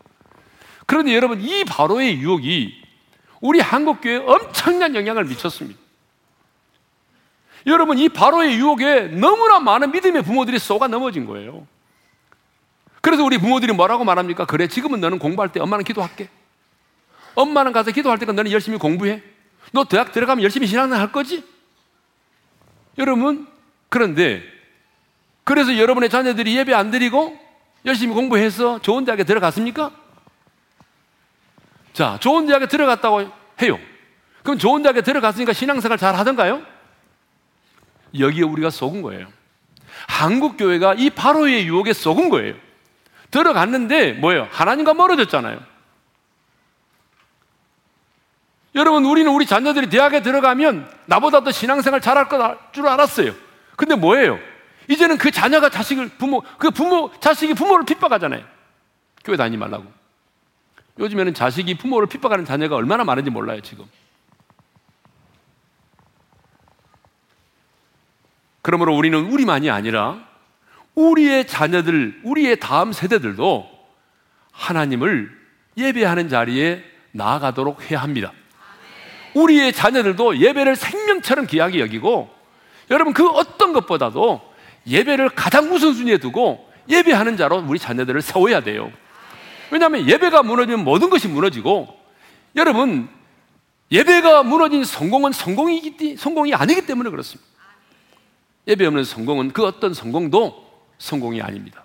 그런데 0.86 1.14
여러분 1.14 1.40
이 1.40 1.64
바로의 1.64 2.18
유혹이 2.18 2.82
우리 3.40 3.60
한국 3.60 4.00
교회에 4.00 4.18
엄청난 4.18 4.94
영향을 4.94 5.24
미쳤습니다 5.24 5.78
여러분 7.66 7.98
이 7.98 8.08
바로의 8.08 8.56
유혹에 8.56 9.08
너무나 9.08 9.60
많은 9.60 9.92
믿음의 9.92 10.22
부모들이 10.22 10.58
쏘가 10.58 10.88
넘어진 10.88 11.26
거예요 11.26 11.66
그래서 13.00 13.24
우리 13.24 13.38
부모들이 13.38 13.72
뭐라고 13.72 14.04
말합니까? 14.04 14.44
그래, 14.44 14.66
지금은 14.68 15.00
너는 15.00 15.18
공부할 15.18 15.50
때 15.50 15.60
엄마는 15.60 15.84
기도할게. 15.84 16.28
엄마는 17.34 17.72
가서 17.72 17.90
기도할 17.90 18.18
때까 18.18 18.32
너는 18.32 18.50
열심히 18.50 18.78
공부해. 18.78 19.22
너 19.72 19.84
대학 19.84 20.12
들어가면 20.12 20.42
열심히 20.42 20.66
신앙생활 20.66 21.00
할 21.00 21.12
거지? 21.12 21.44
여러분, 22.98 23.46
그런데 23.88 24.42
그래서 25.44 25.78
여러분의 25.78 26.10
자녀들이 26.10 26.56
예배 26.56 26.74
안 26.74 26.90
드리고 26.90 27.38
열심히 27.86 28.14
공부해서 28.14 28.80
좋은 28.80 29.04
대학에 29.04 29.24
들어갔습니까? 29.24 29.90
자, 31.98 32.16
좋은 32.20 32.46
대학에 32.46 32.68
들어갔다고 32.68 33.28
해요. 33.60 33.80
그럼 34.44 34.56
좋은 34.56 34.82
대학에 34.82 35.00
들어갔으니까 35.00 35.52
신앙생활 35.52 35.98
잘 35.98 36.14
하던가요? 36.14 36.62
여기에 38.16 38.44
우리가 38.44 38.70
속은 38.70 39.02
거예요. 39.02 39.26
한국 40.06 40.56
교회가 40.56 40.94
이 40.94 41.10
바로의 41.10 41.66
유혹에 41.66 41.92
속은 41.92 42.28
거예요. 42.28 42.54
들어갔는데 43.32 44.12
뭐예요? 44.12 44.46
하나님과 44.52 44.94
멀어졌잖아요. 44.94 45.58
여러분, 48.76 49.04
우리는 49.04 49.28
우리 49.32 49.44
자녀들이 49.44 49.90
대학에 49.90 50.22
들어가면 50.22 50.88
나보다 51.06 51.42
더 51.42 51.50
신앙생활 51.50 52.00
잘할 52.00 52.28
줄 52.70 52.86
알았어요. 52.86 53.34
근데 53.74 53.96
뭐예요? 53.96 54.38
이제는 54.86 55.18
그 55.18 55.32
자녀가 55.32 55.68
자식을 55.68 56.10
부모, 56.10 56.44
그 56.58 56.70
부모, 56.70 57.10
자식이 57.18 57.54
부모를 57.54 57.84
핍박하잖아요. 57.84 58.44
교회 59.24 59.36
다니지 59.36 59.58
말라고. 59.58 59.97
요즘에는 60.98 61.34
자식이 61.34 61.76
부모를 61.78 62.08
핍박하는 62.08 62.44
자녀가 62.44 62.76
얼마나 62.76 63.04
많은지 63.04 63.30
몰라요, 63.30 63.60
지금. 63.60 63.84
그러므로 68.62 68.96
우리는 68.96 69.18
우리만이 69.30 69.70
아니라 69.70 70.18
우리의 70.94 71.46
자녀들, 71.46 72.20
우리의 72.24 72.58
다음 72.58 72.92
세대들도 72.92 73.70
하나님을 74.52 75.30
예배하는 75.76 76.28
자리에 76.28 76.84
나아가도록 77.12 77.90
해야 77.90 78.02
합니다. 78.02 78.32
우리의 79.34 79.72
자녀들도 79.72 80.38
예배를 80.38 80.74
생명처럼 80.74 81.46
귀하게 81.46 81.80
여기고 81.80 82.34
여러분 82.90 83.12
그 83.12 83.28
어떤 83.28 83.72
것보다도 83.72 84.42
예배를 84.86 85.30
가장 85.30 85.72
우선순위에 85.72 86.18
두고 86.18 86.68
예배하는 86.88 87.36
자로 87.36 87.58
우리 87.58 87.78
자녀들을 87.78 88.20
세워야 88.22 88.60
돼요. 88.60 88.90
왜냐하면 89.70 90.08
예배가 90.08 90.42
무너지면 90.42 90.84
모든 90.84 91.10
것이 91.10 91.28
무너지고 91.28 91.98
여러분 92.56 93.08
예배가 93.90 94.42
무너진 94.42 94.84
성공은 94.84 95.32
성공이기, 95.32 96.16
성공이 96.16 96.54
아니기 96.54 96.84
때문에 96.86 97.10
그렇습니다. 97.10 97.48
예배 98.66 98.84
없는 98.86 99.04
성공은 99.04 99.52
그 99.52 99.64
어떤 99.64 99.94
성공도 99.94 100.68
성공이 100.98 101.40
아닙니다. 101.40 101.84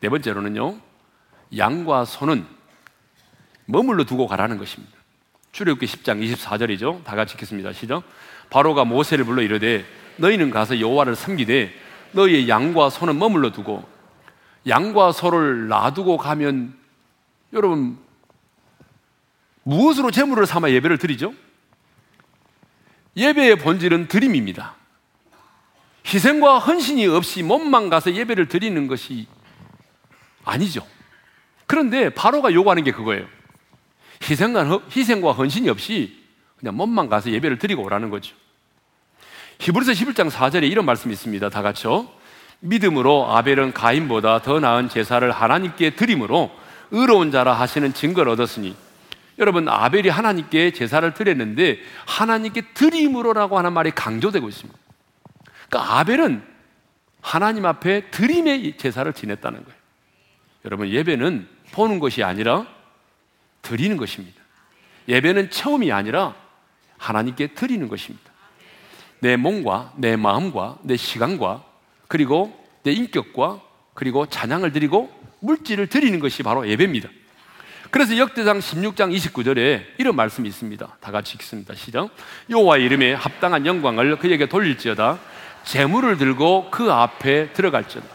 네 0.00 0.10
번째로는요, 0.10 0.78
양과 1.56 2.04
소는 2.04 2.44
머물러 3.64 4.04
두고 4.04 4.26
가라는 4.26 4.58
것입니다. 4.58 4.92
출애굽기 5.52 5.86
10장 5.86 6.34
24절이죠. 6.34 7.04
다 7.04 7.16
같이 7.16 7.34
읽겠습니다. 7.34 7.72
시작. 7.72 8.02
바로가 8.50 8.84
모세를 8.84 9.24
불러 9.24 9.40
이르되 9.40 9.86
너희는 10.16 10.50
가서 10.50 10.80
여호와를 10.80 11.16
섬기되 11.16 11.72
너희의 12.12 12.48
양과 12.48 12.90
소는 12.90 13.18
머물러 13.18 13.52
두고 13.52 13.84
양과 14.66 15.12
소를 15.12 15.68
놔두고 15.68 16.16
가면 16.16 16.74
여러분 17.52 17.98
무엇으로 19.62 20.10
제물을 20.10 20.46
삼아 20.46 20.70
예배를 20.70 20.98
드리죠? 20.98 21.34
예배의 23.16 23.56
본질은 23.56 24.08
드림입니다. 24.08 24.74
희생과 26.06 26.58
헌신이 26.58 27.06
없이 27.06 27.42
몸만 27.42 27.88
가서 27.88 28.12
예배를 28.12 28.48
드리는 28.48 28.86
것이 28.86 29.26
아니죠. 30.44 30.86
그런데 31.66 32.10
바로가 32.10 32.52
요구하는 32.52 32.84
게 32.84 32.92
그거예요. 32.92 33.26
희생과, 34.28 34.80
희생과 34.94 35.32
헌신이 35.32 35.68
없이 35.68 36.22
그냥 36.58 36.76
몸만 36.76 37.08
가서 37.08 37.30
예배를 37.30 37.58
드리고 37.58 37.82
오라는 37.82 38.10
거죠. 38.10 38.34
히브리서 39.60 39.92
11장 39.92 40.30
4절에 40.30 40.70
이런 40.70 40.84
말씀이 40.84 41.12
있습니다. 41.12 41.48
다 41.48 41.62
같이요. 41.62 42.08
믿음으로 42.60 43.30
아벨은 43.36 43.72
가인보다 43.72 44.40
더 44.42 44.60
나은 44.60 44.88
제사를 44.88 45.30
하나님께 45.30 45.90
드림으로 45.90 46.50
의로운 46.90 47.30
자라 47.30 47.52
하시는 47.52 47.92
증거를 47.92 48.32
얻었으니 48.32 48.76
여러분 49.38 49.68
아벨이 49.68 50.08
하나님께 50.08 50.72
제사를 50.72 51.12
드렸는데 51.12 51.78
하나님께 52.06 52.72
드림으로라고 52.74 53.58
하는 53.58 53.72
말이 53.72 53.90
강조되고 53.90 54.48
있습니다. 54.48 54.78
그러니까 55.68 55.98
아벨은 55.98 56.42
하나님 57.20 57.66
앞에 57.66 58.10
드림의 58.10 58.76
제사를 58.76 59.12
지냈다는 59.12 59.64
거예요. 59.64 59.78
여러분 60.64 60.88
예배는 60.88 61.48
보는 61.72 61.98
것이 61.98 62.22
아니라 62.22 62.66
드리는 63.62 63.96
것입니다. 63.96 64.40
예배는 65.08 65.50
처음이 65.50 65.90
아니라 65.90 66.34
하나님께 66.98 67.48
드리는 67.48 67.88
것입니다. 67.88 68.30
내 69.20 69.36
몸과 69.36 69.92
내 69.96 70.16
마음과 70.16 70.78
내 70.82 70.96
시간과 70.96 71.64
그리고 72.14 72.56
내 72.84 72.92
인격과 72.92 73.60
그리고 73.92 74.24
찬양을 74.26 74.70
드리고 74.70 75.10
물질을 75.40 75.88
드리는 75.88 76.20
것이 76.20 76.44
바로 76.44 76.68
예배입니다. 76.68 77.08
그래서 77.90 78.16
역대상 78.16 78.60
16장 78.60 79.12
29절에 79.12 79.82
이런 79.98 80.14
말씀이 80.14 80.48
있습니다. 80.48 80.96
다 81.00 81.10
같이 81.10 81.34
읽습니다. 81.34 81.74
시작. 81.74 82.10
여호와 82.48 82.76
이름에 82.76 83.14
합당한 83.14 83.66
영광을 83.66 84.16
그에게 84.20 84.46
돌릴지어다. 84.46 85.18
재물을 85.64 86.16
들고 86.16 86.68
그 86.70 86.92
앞에 86.92 87.52
들어갈지어다. 87.52 88.06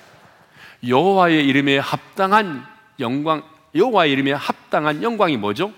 여호와의 0.88 1.46
이름에 1.46 1.78
합당한 1.78 2.66
영광, 3.02 3.44
여호와의 3.76 4.14
이름에 4.14 4.32
합당한 4.32 5.04
영광이 5.04 5.36
뭐죠? 5.36 5.74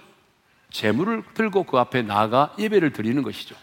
재물을 0.69 1.23
들고 1.33 1.63
그 1.63 1.79
앞에 1.79 2.03
나아가 2.03 2.53
예배를 2.59 2.93
드리는 2.93 3.23
것이죠. 3.23 3.55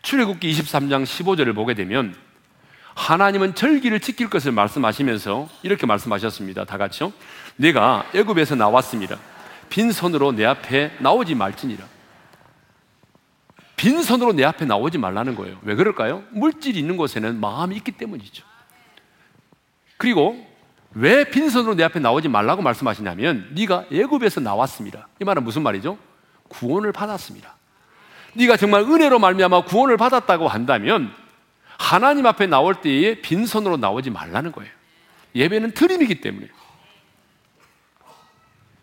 출애굽기 0.00 0.50
23장 0.52 1.04
15절을 1.04 1.54
보게 1.54 1.74
되면 1.74 2.16
하나님은 2.98 3.54
절기를 3.54 4.00
지킬 4.00 4.28
것을 4.28 4.50
말씀하시면서 4.50 5.48
이렇게 5.62 5.86
말씀하셨습니다. 5.86 6.64
다 6.64 6.76
같이요. 6.76 7.12
내가 7.54 8.04
애굽에서 8.12 8.56
나왔습니다. 8.56 9.18
빈손으로 9.70 10.32
내 10.32 10.44
앞에 10.44 10.90
나오지 10.98 11.36
말지니라. 11.36 11.84
빈손으로 13.76 14.32
내 14.32 14.44
앞에 14.44 14.64
나오지 14.64 14.98
말라는 14.98 15.36
거예요. 15.36 15.58
왜 15.62 15.76
그럴까요? 15.76 16.24
물질이 16.32 16.76
있는 16.76 16.96
곳에는 16.96 17.38
마음이 17.40 17.76
있기 17.76 17.92
때문이죠. 17.92 18.44
그리고 19.96 20.44
왜 20.92 21.30
빈손으로 21.30 21.76
내 21.76 21.84
앞에 21.84 22.00
나오지 22.00 22.28
말라고 22.28 22.62
말씀하시냐면 22.62 23.50
네가 23.54 23.84
애굽에서 23.92 24.40
나왔습니다. 24.40 25.06
이 25.20 25.24
말은 25.24 25.44
무슨 25.44 25.62
말이죠? 25.62 25.96
구원을 26.48 26.90
받았습니다. 26.90 27.54
네가 28.34 28.56
정말 28.56 28.82
은혜로 28.82 29.20
말미암아 29.20 29.64
구원을 29.66 29.96
받았다고 29.96 30.48
한다면 30.48 31.12
하나님 31.78 32.26
앞에 32.26 32.46
나올 32.46 32.80
때에 32.80 33.22
빈손으로 33.22 33.78
나오지 33.78 34.10
말라는 34.10 34.52
거예요. 34.52 34.70
예배는 35.34 35.72
드림이기 35.72 36.20
때문에. 36.20 36.48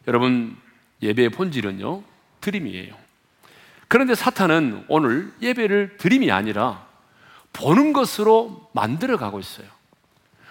여러분, 0.08 0.56
예배의 1.02 1.30
본질은요, 1.30 2.04
드림이에요. 2.42 2.96
그런데 3.88 4.16
사탄은 4.16 4.86
오늘 4.88 5.32
예배를 5.42 5.98
드림이 5.98 6.32
아니라 6.32 6.86
보는 7.54 7.94
것으로 7.94 8.70
만들어 8.74 9.18
가고 9.18 9.40
있어요. 9.40 9.68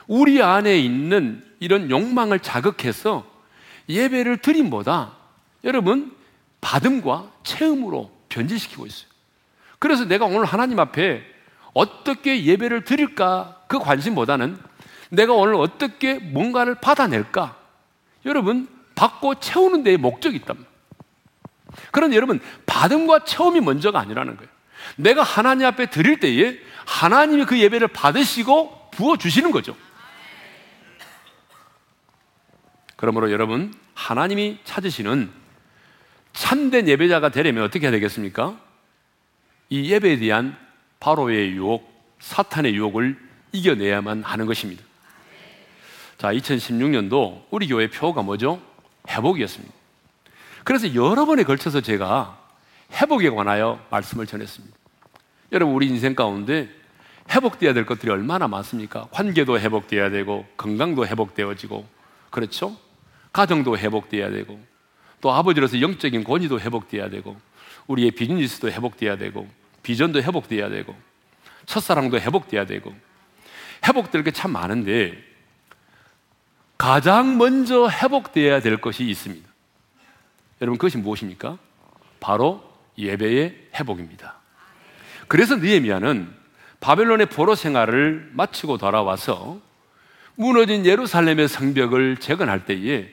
우리 0.07 0.42
안에 0.42 0.78
있는 0.78 1.44
이런 1.61 1.90
욕망을 1.90 2.40
자극해서 2.40 3.26
예배를 3.88 4.38
드림보다 4.38 5.16
여러분 5.64 6.14
받음과 6.61 7.30
체험으로 7.42 8.11
변질시키고 8.28 8.87
있어요. 8.87 9.09
그래서 9.78 10.04
내가 10.04 10.24
오늘 10.24 10.44
하나님 10.44 10.78
앞에 10.78 11.34
어떻게 11.74 12.44
예배를 12.44 12.84
드릴까 12.84 13.62
그 13.66 13.78
관심보다는 13.78 14.58
내가 15.10 15.34
오늘 15.34 15.54
어떻게 15.56 16.14
뭔가를 16.14 16.76
받아낼까 16.76 17.56
여러분 18.24 18.68
받고 18.94 19.40
채우는 19.40 19.82
데에 19.82 19.96
목적이 19.96 20.37
있답니다. 20.37 20.70
그런데 21.90 22.16
여러분 22.16 22.40
받음과 22.66 23.24
체험이 23.24 23.60
먼저가 23.60 23.98
아니라는 24.00 24.37
거예요. 24.37 24.50
내가 24.96 25.22
하나님 25.22 25.66
앞에 25.66 25.87
드릴 25.87 26.20
때에 26.20 26.58
하나님이 26.87 27.44
그 27.44 27.58
예배를 27.58 27.88
받으시고 27.88 28.90
부어 28.92 29.16
주시는 29.16 29.50
거죠. 29.50 29.76
그러므로 32.96 33.32
여러분 33.32 33.74
하나님이 33.94 34.58
찾으시는 34.64 35.30
참된 36.32 36.88
예배자가 36.88 37.30
되려면 37.30 37.64
어떻게 37.64 37.87
해야 37.87 37.90
되겠습니까? 37.92 38.58
이 39.70 39.90
예배에 39.90 40.18
대한 40.18 40.56
바로의 41.05 41.51
유혹, 41.51 41.87
사탄의 42.21 42.75
유혹을 42.75 43.14
이겨내야만 43.53 44.23
하는 44.23 44.47
것입니다. 44.47 44.83
자, 46.17 46.33
2016년도 46.33 47.43
우리 47.51 47.69
교회 47.69 47.90
표가 47.90 48.23
뭐죠? 48.23 48.59
회복이었습니다. 49.11 49.75
그래서 50.64 50.95
여러 50.95 51.27
번에 51.27 51.43
걸쳐서 51.43 51.83
제가 51.83 52.40
회복에 52.93 53.29
관하여 53.29 53.85
말씀을 53.90 54.27
전했습니다. 54.27 54.75
여러분, 55.53 55.75
우리 55.75 55.88
인생 55.88 56.14
가운데 56.14 56.71
회복되어야 57.31 57.75
될 57.75 57.85
것들이 57.85 58.11
얼마나 58.11 58.49
많습니까? 58.49 59.07
관계도 59.11 59.61
회복되어야 59.61 60.09
되고, 60.09 60.47
건강도 60.57 61.07
회복되어지고, 61.07 61.87
그렇죠? 62.31 62.79
가정도 63.31 63.77
회복돼야 63.77 64.31
되고 64.31 64.59
또 65.21 65.33
아버지로서 65.33 65.83
영적인 65.83 66.25
권위도 66.25 66.61
회복돼야 66.61 67.11
되고 67.11 67.37
우리의 67.88 68.12
비즈니스도 68.12 68.71
회복돼야 68.71 69.19
되고 69.19 69.47
비전도 69.85 70.20
회복돼야 70.23 70.68
되고 70.68 70.97
첫사랑도 71.66 72.18
회복돼야 72.18 72.66
되고 72.66 72.92
회복될 73.87 74.25
게 74.25 74.33
참 74.33 74.51
많은데 74.53 75.16
가장 76.77 77.38
먼저 77.38 77.88
회복돼야 77.88 78.61
될 78.61 78.79
것이 78.81 79.05
있습니다. 79.05 79.49
여러분 80.61 80.77
그것이 80.79 80.99
무엇입니까? 80.99 81.59
바로 82.18 82.62
예배의 82.99 83.68
회복입니다. 83.77 84.35
그래서 85.29 85.57
느헤미야는 85.57 86.35
바벨론의 86.81 87.27
포로 87.27 87.55
생활을 87.55 88.31
마치고 88.35 88.79
돌아와서 88.79 89.61
무너진 90.35 90.85
예루살렘의 90.85 91.49
성벽을 91.49 92.16
재건할 92.18 92.66
때에 92.66 93.09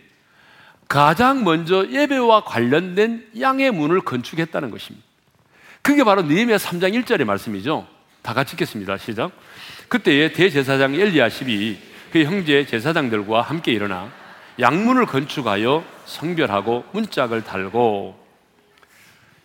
가장 0.87 1.43
먼저 1.43 1.87
예배와 1.87 2.43
관련된 2.43 3.31
양의 3.39 3.71
문을 3.71 4.01
건축했다는 4.01 4.71
것입니다. 4.71 5.07
그게 5.81 6.03
바로 6.03 6.21
느헤미야 6.23 6.57
3장 6.57 6.93
1절의 7.03 7.25
말씀이죠. 7.25 7.87
다 8.21 8.33
같이 8.33 8.53
읽겠습니다. 8.53 8.97
시작. 8.97 9.31
그때에 9.87 10.31
대제사장 10.31 10.93
엘리야십이 10.95 11.79
그 12.11 12.23
형제 12.23 12.65
제사장들과 12.65 13.41
함께 13.41 13.71
일어나 13.71 14.11
양문을 14.59 15.05
건축하여 15.05 15.83
성별하고 16.05 16.85
문짝을 16.91 17.43
달고 17.43 18.19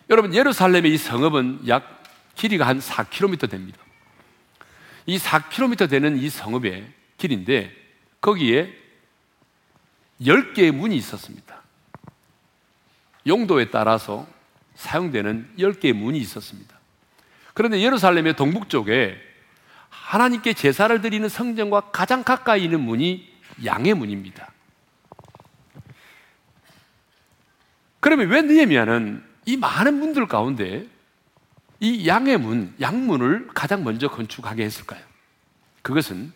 여러분 0.09 0.33
예루살렘의 0.33 0.93
이 0.93 0.97
성읍은 0.97 1.67
약 1.67 2.03
길이가 2.35 2.67
한 2.67 2.79
4km 2.79 3.49
됩니다. 3.49 3.79
이 5.05 5.17
4km 5.17 5.89
되는 5.89 6.17
이 6.17 6.29
성읍의 6.29 6.87
길인데 7.17 7.71
거기에 8.21 8.73
10개의 10.21 10.71
문이 10.71 10.95
있었습니다. 10.97 11.61
용도에 13.25 13.69
따라서 13.69 14.27
사용되는 14.77 15.49
10개의 15.59 15.93
문이 15.93 16.17
있었습니다. 16.19 16.77
그런데 17.53 17.81
예루살렘의 17.81 18.35
동북쪽에 18.35 19.17
하나님께 19.89 20.53
제사를 20.53 21.01
드리는 21.01 21.27
성전과 21.27 21.91
가장 21.91 22.23
가까이 22.23 22.63
있는 22.63 22.79
문이 22.81 23.27
양의 23.65 23.95
문입니다. 23.95 24.51
그러면 27.99 28.29
왜 28.29 28.41
느헤미야는 28.43 29.23
이 29.47 29.57
많은 29.57 29.95
문들 29.99 30.27
가운데 30.27 30.85
이 31.79 32.07
양의 32.07 32.37
문, 32.37 32.73
양문을 32.79 33.49
가장 33.53 33.83
먼저 33.83 34.07
건축하게 34.07 34.63
했을까요? 34.63 35.01
그것은 35.81 36.31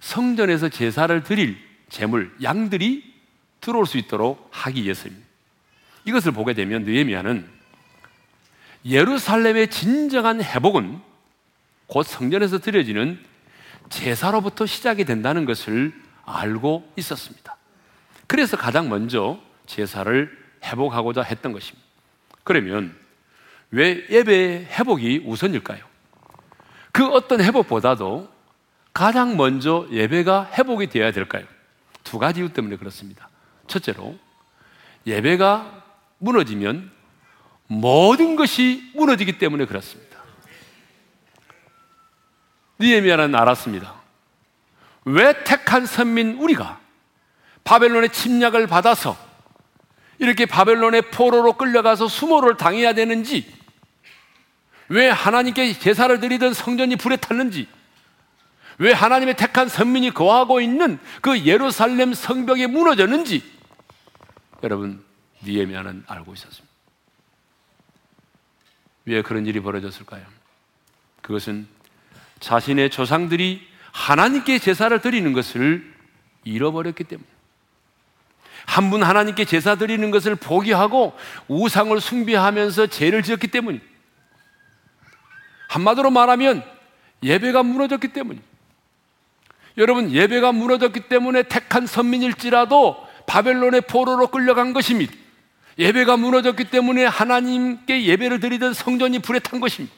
성전에서 0.00 0.70
제사를 0.70 1.22
드릴 1.22 1.58
제물, 1.88 2.34
양들이 2.42 3.14
들어올 3.60 3.86
수 3.86 3.98
있도록 3.98 4.48
하기 4.50 4.82
위해서입니다. 4.82 5.26
이것을 6.06 6.32
보게 6.32 6.54
되면 6.54 6.84
느헤미야는 6.84 7.53
예루살렘의 8.84 9.68
진정한 9.70 10.42
회복은 10.42 11.00
곧 11.86 12.02
성전에서 12.02 12.58
드려지는 12.58 13.18
제사로부터 13.88 14.66
시작이 14.66 15.04
된다는 15.04 15.44
것을 15.44 15.92
알고 16.24 16.90
있었습니다. 16.96 17.56
그래서 18.26 18.56
가장 18.56 18.88
먼저 18.88 19.38
제사를 19.66 20.30
회복하고자 20.64 21.22
했던 21.22 21.52
것입니다. 21.52 21.86
그러면 22.42 22.94
왜 23.70 24.06
예배 24.08 24.68
회복이 24.70 25.24
우선일까요? 25.26 25.84
그 26.92 27.06
어떤 27.08 27.42
회복보다도 27.42 28.32
가장 28.92 29.36
먼저 29.36 29.86
예배가 29.90 30.52
회복이 30.52 30.88
되어야 30.88 31.10
될까요? 31.10 31.44
두 32.04 32.18
가지 32.18 32.40
이유 32.40 32.52
때문에 32.52 32.76
그렇습니다. 32.76 33.28
첫째로 33.66 34.16
예배가 35.06 35.82
무너지면 36.18 36.90
모든 37.66 38.36
것이 38.36 38.90
무너지기 38.94 39.38
때문에 39.38 39.66
그렇습니다. 39.66 40.18
니에미아는 42.80 43.34
알았습니다. 43.34 43.94
왜 45.04 45.44
택한 45.44 45.86
선민 45.86 46.34
우리가 46.38 46.80
바벨론의 47.64 48.10
침략을 48.10 48.66
받아서 48.66 49.16
이렇게 50.18 50.46
바벨론의 50.46 51.10
포로로 51.10 51.54
끌려가서 51.54 52.08
수모를 52.08 52.56
당해야 52.56 52.92
되는지, 52.92 53.52
왜 54.88 55.08
하나님께 55.08 55.78
제사를 55.78 56.20
드리던 56.20 56.54
성전이 56.54 56.96
불에 56.96 57.16
탔는지, 57.16 57.68
왜 58.78 58.92
하나님의 58.92 59.36
택한 59.36 59.68
선민이 59.68 60.10
거하고 60.10 60.60
있는 60.60 60.98
그 61.20 61.40
예루살렘 61.40 62.14
성벽이 62.14 62.66
무너졌는지, 62.68 63.42
여러분, 64.62 65.04
니에미아는 65.44 66.04
알고 66.06 66.32
있었습니다. 66.34 66.63
왜 69.06 69.22
그런 69.22 69.46
일이 69.46 69.60
벌어졌을까요? 69.60 70.24
그것은 71.20 71.66
자신의 72.40 72.90
조상들이 72.90 73.66
하나님께 73.92 74.58
제사를 74.58 74.98
드리는 75.00 75.32
것을 75.32 75.92
잃어버렸기 76.44 77.04
때문에 77.04 77.26
한분 78.66 79.02
하나님께 79.02 79.44
제사 79.44 79.74
드리는 79.76 80.10
것을 80.10 80.34
포기하고 80.36 81.14
우상을 81.48 81.98
숭배하면서 82.00 82.88
죄를 82.88 83.22
지었기 83.22 83.48
때문이 83.48 83.80
한마디로 85.68 86.10
말하면 86.10 86.64
예배가 87.22 87.62
무너졌기 87.62 88.08
때문이 88.08 88.40
여러분 89.76 90.10
예배가 90.12 90.52
무너졌기 90.52 91.08
때문에 91.08 91.44
택한 91.44 91.86
선민일지라도 91.86 93.06
바벨론의 93.26 93.82
포로로 93.82 94.28
끌려간 94.28 94.72
것입니다. 94.72 95.12
예배가 95.78 96.16
무너졌기 96.16 96.64
때문에 96.64 97.04
하나님께 97.04 98.04
예배를 98.04 98.40
드리던 98.40 98.74
성전이 98.74 99.20
불에 99.20 99.38
탄 99.40 99.60
것입니다. 99.60 99.94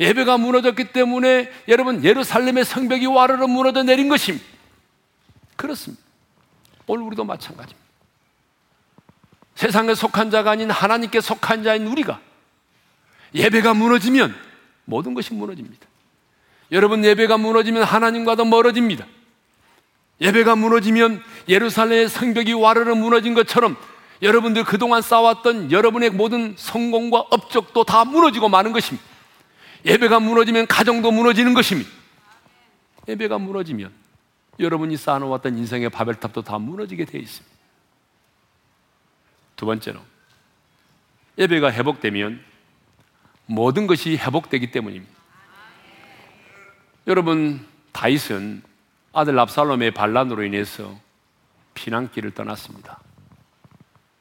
예배가 0.00 0.38
무너졌기 0.38 0.92
때문에 0.92 1.50
여러분 1.68 2.04
예루살렘의 2.04 2.64
성벽이 2.64 3.06
와르르 3.06 3.46
무너져 3.46 3.82
내린 3.82 4.08
것입니다. 4.08 4.44
그렇습니다. 5.56 6.02
오늘 6.86 7.04
우리도 7.04 7.24
마찬가지입니다. 7.24 7.88
세상에 9.54 9.94
속한 9.94 10.30
자가 10.30 10.52
아닌 10.52 10.70
하나님께 10.70 11.20
속한 11.20 11.64
자인 11.64 11.86
우리가 11.86 12.20
예배가 13.34 13.74
무너지면 13.74 14.34
모든 14.84 15.14
것이 15.14 15.34
무너집니다. 15.34 15.86
여러분 16.70 17.04
예배가 17.04 17.38
무너지면 17.38 17.82
하나님과도 17.82 18.44
멀어집니다. 18.44 19.06
예배가 20.20 20.56
무너지면 20.56 21.22
예루살렘의 21.48 22.08
성벽이 22.08 22.52
와르르 22.52 22.94
무너진 22.94 23.34
것처럼 23.34 23.76
여러분들 24.20 24.64
그동안 24.64 25.00
쌓았던 25.02 25.70
여러분의 25.70 26.10
모든 26.10 26.54
성공과 26.56 27.20
업적도 27.30 27.84
다 27.84 28.04
무너지고 28.04 28.48
마는 28.48 28.72
것입니다. 28.72 29.06
예배가 29.84 30.20
무너지면 30.20 30.66
가정도 30.66 31.10
무너지는 31.10 31.54
것입니다. 31.54 31.88
예배가 33.06 33.38
무너지면 33.38 33.92
여러분이 34.58 34.96
쌓아놓았던 34.96 35.56
인생의 35.56 35.90
바벨탑도 35.90 36.42
다 36.42 36.58
무너지게 36.58 37.04
되어 37.04 37.20
있습니다. 37.20 37.56
두 39.54 39.66
번째로, 39.66 40.00
예배가 41.36 41.72
회복되면 41.72 42.42
모든 43.46 43.86
것이 43.86 44.16
회복되기 44.16 44.70
때문입니다. 44.72 45.12
여러분, 47.06 47.64
다윗은 47.92 48.62
아들 49.12 49.38
압살롬의 49.38 49.92
반란으로 49.92 50.44
인해서 50.44 50.98
피난길을 51.74 52.32
떠났습니다. 52.32 53.00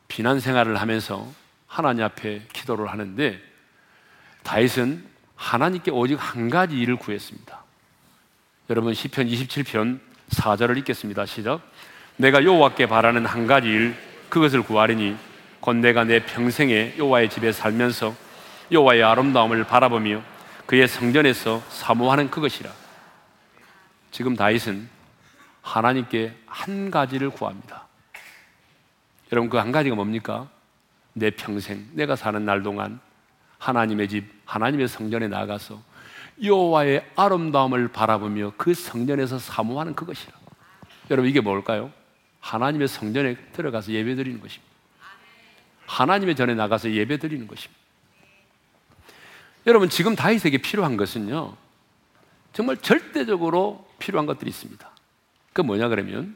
피난 0.07 0.39
생활을 0.39 0.79
하면서 0.79 1.27
하나님 1.67 2.03
앞에 2.03 2.43
기도를 2.53 2.87
하는데 2.87 3.39
다윗은 4.43 5.05
하나님께 5.35 5.91
오직 5.91 6.15
한 6.15 6.49
가지 6.49 6.77
일을 6.77 6.95
구했습니다. 6.95 7.63
여러분 8.69 8.93
시편 8.93 9.27
27편 9.27 9.99
4절을 10.29 10.77
읽겠습니다. 10.79 11.25
시작. 11.25 11.61
내가 12.17 12.43
여호와께 12.43 12.87
바라는 12.87 13.25
한 13.25 13.47
가지 13.47 13.67
일 13.67 13.95
그것을 14.29 14.61
구하리니 14.61 15.15
곧 15.59 15.75
내가 15.75 16.03
내 16.03 16.25
평생에 16.25 16.95
여호와의 16.97 17.29
집에 17.29 17.51
살면서 17.51 18.13
여호와의 18.71 19.03
아름다움을 19.03 19.63
바라보며 19.65 20.21
그의 20.65 20.87
성전에서 20.87 21.63
사모하는 21.69 22.29
그것이라. 22.29 22.69
지금 24.11 24.35
다윗은 24.35 24.89
하나님께 25.61 26.33
한 26.45 26.91
가지를 26.91 27.29
구합니다. 27.29 27.86
여러분 29.31 29.49
그 29.49 29.57
한 29.57 29.71
가지가 29.71 29.95
뭡니까? 29.95 30.49
내 31.13 31.31
평생 31.31 31.87
내가 31.93 32.15
사는 32.15 32.43
날 32.45 32.63
동안 32.63 32.99
하나님의 33.57 34.07
집 34.07 34.25
하나님의 34.45 34.87
성전에 34.87 35.27
나가서 35.27 35.81
여호와의 36.43 37.09
아름다움을 37.15 37.87
바라보며 37.87 38.53
그 38.57 38.73
성전에서 38.73 39.39
사모하는 39.39 39.95
그것이라. 39.95 40.31
여러분 41.09 41.29
이게 41.29 41.41
뭘까요? 41.41 41.91
하나님의 42.39 42.87
성전에 42.87 43.35
들어가서 43.53 43.91
예배 43.91 44.15
드리는 44.15 44.39
것입니다. 44.39 44.67
하나님의 45.87 46.35
전에 46.35 46.53
나가서 46.53 46.91
예배 46.91 47.17
드리는 47.17 47.47
것입니다. 47.47 47.81
여러분 49.65 49.89
지금 49.89 50.15
다윗에게 50.15 50.59
필요한 50.59 50.95
것은요. 50.95 51.55
정말 52.53 52.77
절대적으로 52.77 53.87
필요한 53.99 54.25
것들이 54.25 54.49
있습니다. 54.49 54.89
그 55.53 55.61
뭐냐 55.61 55.87
그러면 55.89 56.35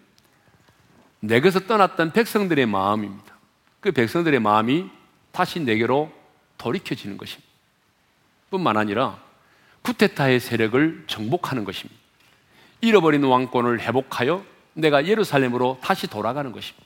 내게서 1.22 1.62
떠났던 1.62 2.12
백성들의 2.12 2.66
마음입니다. 2.66 3.36
그 3.80 3.92
백성들의 3.92 4.40
마음이 4.40 4.90
다시 5.32 5.60
내게로 5.60 6.12
돌이켜지는 6.58 7.18
것입니다. 7.18 7.50
뿐만 8.50 8.78
아니라 8.78 9.20
쿠테타의 9.84 10.40
세력을 10.40 11.06
정복하는 11.08 11.64
것입니다. 11.64 12.00
잃어버린 12.82 13.24
왕권을 13.24 13.80
회복하여 13.82 14.44
내가 14.74 15.06
예루살렘으로 15.06 15.80
다시 15.82 16.08
돌아가는 16.08 16.52
것입니다. 16.52 16.86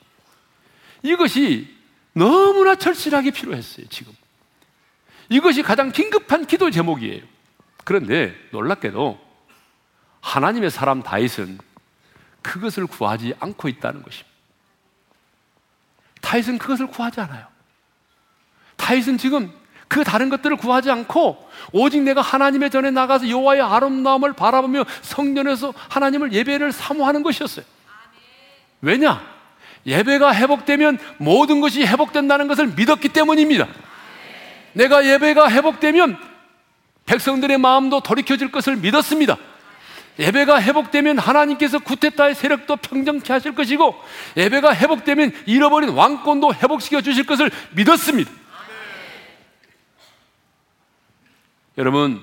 이것이 1.02 1.74
너무나 2.12 2.74
절실하게 2.76 3.30
필요했어요, 3.30 3.86
지금. 3.88 4.12
이것이 5.28 5.62
가장 5.62 5.92
긴급한 5.92 6.46
기도 6.46 6.70
제목이에요. 6.70 7.22
그런데 7.84 8.34
놀랍게도 8.52 9.20
하나님의 10.20 10.70
사람 10.70 11.02
다윗은 11.02 11.58
그것을 12.46 12.86
구하지 12.86 13.34
않고 13.40 13.68
있다는 13.68 14.02
것입니다. 14.02 14.30
다윗은 16.20 16.58
그것을 16.58 16.86
구하지 16.86 17.20
않아요. 17.20 17.46
다윗은 18.76 19.18
지금 19.18 19.52
그 19.88 20.04
다른 20.04 20.28
것들을 20.28 20.56
구하지 20.56 20.90
않고 20.90 21.48
오직 21.72 22.02
내가 22.02 22.20
하나님의 22.20 22.70
전에 22.70 22.90
나가서 22.90 23.28
여호와의 23.28 23.62
아름다움을 23.62 24.32
바라보며 24.32 24.84
성전에서 25.02 25.74
하나님을 25.88 26.32
예배를 26.32 26.70
사모하는 26.72 27.22
것이었어요. 27.24 27.64
왜냐? 28.80 29.24
예배가 29.84 30.34
회복되면 30.34 30.98
모든 31.18 31.60
것이 31.60 31.84
회복된다는 31.84 32.46
것을 32.48 32.68
믿었기 32.68 33.08
때문입니다. 33.08 33.66
내가 34.72 35.04
예배가 35.04 35.50
회복되면 35.50 36.18
백성들의 37.06 37.58
마음도 37.58 38.00
돌이켜질 38.00 38.52
것을 38.52 38.76
믿었습니다. 38.76 39.36
예배가 40.18 40.62
회복되면 40.62 41.18
하나님께서 41.18 41.78
구테타의 41.78 42.34
세력도 42.34 42.76
평정케 42.76 43.32
하실 43.32 43.54
것이고 43.54 43.94
예배가 44.36 44.74
회복되면 44.74 45.32
잃어버린 45.46 45.90
왕권도 45.90 46.54
회복시켜 46.54 47.02
주실 47.02 47.26
것을 47.26 47.50
믿었습니다. 47.72 48.30
여러분, 51.78 52.22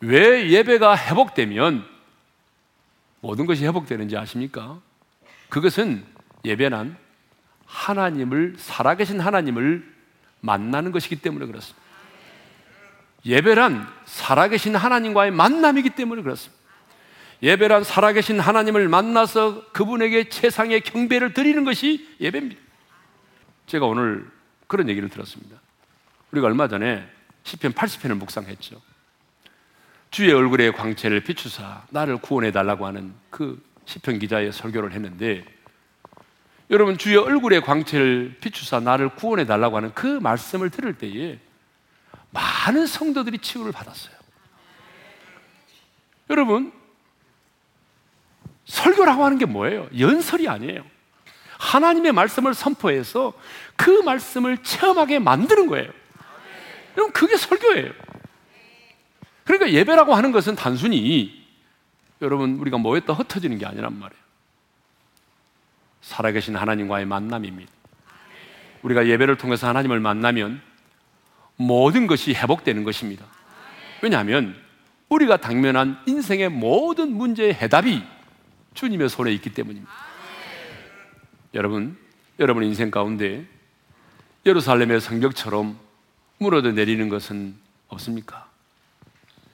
왜 0.00 0.48
예배가 0.50 0.96
회복되면 0.96 1.86
모든 3.20 3.46
것이 3.46 3.66
회복되는지 3.66 4.16
아십니까? 4.16 4.80
그것은 5.50 6.04
예배란 6.44 6.96
하나님을, 7.66 8.54
살아계신 8.56 9.20
하나님을 9.20 9.94
만나는 10.40 10.92
것이기 10.92 11.16
때문에 11.16 11.46
그렇습니다. 11.46 11.86
예배란 13.26 13.86
살아계신 14.06 14.76
하나님과의 14.76 15.32
만남이기 15.32 15.90
때문에 15.90 16.22
그렇습니다. 16.22 16.57
예배란 17.42 17.84
살아계신 17.84 18.40
하나님을 18.40 18.88
만나서 18.88 19.70
그분에게 19.70 20.28
최상의 20.28 20.80
경배를 20.80 21.34
드리는 21.34 21.64
것이 21.64 22.08
예배입니다. 22.20 22.60
제가 23.66 23.86
오늘 23.86 24.28
그런 24.66 24.88
얘기를 24.88 25.08
들었습니다. 25.08 25.56
우리가 26.32 26.46
얼마 26.46 26.68
전에 26.68 27.08
시편 27.44 27.72
80편을 27.72 28.14
묵상했죠. 28.14 28.80
주의 30.10 30.32
얼굴에 30.32 30.70
광채를 30.72 31.20
비추사 31.20 31.84
나를 31.90 32.18
구원해 32.18 32.50
달라고 32.50 32.86
하는 32.86 33.14
그 33.30 33.62
시편 33.84 34.18
기자의 34.18 34.52
설교를 34.52 34.92
했는데 34.92 35.44
여러분 36.70 36.98
주의 36.98 37.16
얼굴에 37.16 37.60
광채를 37.60 38.36
비추사 38.40 38.80
나를 38.80 39.10
구원해 39.10 39.46
달라고 39.46 39.76
하는 39.76 39.92
그 39.94 40.06
말씀을 40.06 40.70
들을 40.70 40.94
때에 40.96 41.38
많은 42.30 42.86
성도들이 42.86 43.38
치유를 43.38 43.72
받았어요. 43.72 44.14
여러분 46.30 46.72
설교라고 48.68 49.24
하는 49.24 49.38
게 49.38 49.46
뭐예요? 49.46 49.88
연설이 49.98 50.48
아니에요. 50.48 50.84
하나님의 51.58 52.12
말씀을 52.12 52.54
선포해서 52.54 53.32
그 53.76 53.90
말씀을 54.02 54.58
체험하게 54.58 55.18
만드는 55.18 55.66
거예요. 55.66 55.90
그럼 56.94 57.10
그게 57.12 57.36
설교예요. 57.36 57.90
그러니까 59.44 59.72
예배라고 59.72 60.14
하는 60.14 60.30
것은 60.30 60.54
단순히 60.54 61.44
여러분 62.20 62.58
우리가 62.58 62.78
모였다 62.78 63.12
흩어지는 63.14 63.58
게 63.58 63.66
아니란 63.66 63.98
말이에요. 63.98 64.22
살아계신 66.02 66.54
하나님과의 66.54 67.06
만남입니다. 67.06 67.70
우리가 68.82 69.06
예배를 69.06 69.36
통해서 69.36 69.66
하나님을 69.66 70.00
만나면 70.00 70.60
모든 71.56 72.06
것이 72.06 72.34
회복되는 72.34 72.84
것입니다. 72.84 73.24
왜냐하면 74.02 74.54
우리가 75.08 75.38
당면한 75.38 76.00
인생의 76.06 76.50
모든 76.50 77.16
문제의 77.16 77.54
해답이 77.54 78.04
주님의 78.78 79.08
손에 79.08 79.32
있기 79.32 79.52
때문입니다. 79.54 79.92
여러분, 81.54 81.98
여러분 82.38 82.62
인생 82.62 82.92
가운데 82.92 83.44
예루살렘의 84.46 85.00
성벽처럼 85.00 85.76
무너져 86.38 86.70
내리는 86.70 87.08
것은 87.08 87.56
없습니까? 87.88 88.48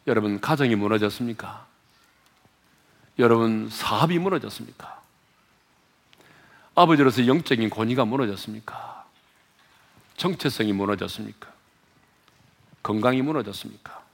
여러분, 0.06 0.42
가정이 0.42 0.74
무너졌습니까? 0.74 1.66
여러분, 3.18 3.70
사업이 3.70 4.18
무너졌습니까? 4.18 5.00
아버지로서 6.74 7.26
영적인 7.26 7.70
권위가 7.70 8.04
무너졌습니까? 8.04 9.06
정체성이 10.18 10.74
무너졌습니까? 10.74 11.50
건강이 12.82 13.22
무너졌습니까? 13.22 14.04